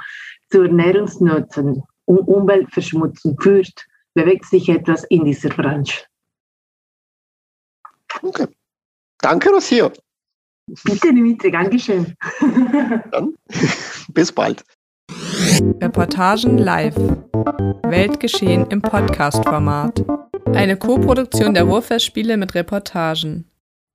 [0.50, 6.06] zu Ernährungsnutzen und Umweltverschmutzung führt, bewegt sich etwas in dieser Branche.
[8.24, 8.48] Okay.
[9.20, 9.92] Danke, Rocio.
[10.84, 12.16] Bitte, Dimitri, Dankeschön.
[13.12, 13.36] Dann
[14.10, 14.64] bis bald.
[15.82, 16.96] Reportagen live.
[17.84, 20.04] Weltgeschehen im Podcast-Format.
[20.54, 23.46] Eine Co-Produktion der Ruhrfestspiele mit Reportagen.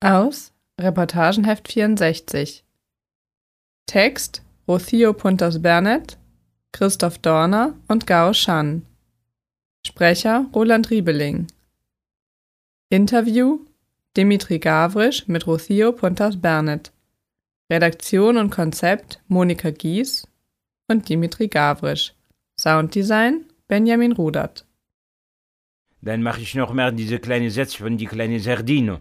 [0.00, 2.64] Aus Reportagenheft 64.
[3.86, 6.18] Text Rocio Puntas Bernet,
[6.74, 8.84] Christoph Dorner und Gao Shan.
[9.86, 11.46] Sprecher Roland Riebeling.
[12.90, 13.60] Interview
[14.16, 16.90] Dimitri Gavrisch mit Rocio Puntas Bernet.
[17.70, 20.26] Redaktion und Konzept Monika Gies
[20.88, 22.12] und Dimitri Gavrisch.
[22.58, 24.66] Sounddesign Benjamin Rudert.
[26.00, 29.00] Dann mache ich noch mal diese kleine Sätze von die kleine Sardine.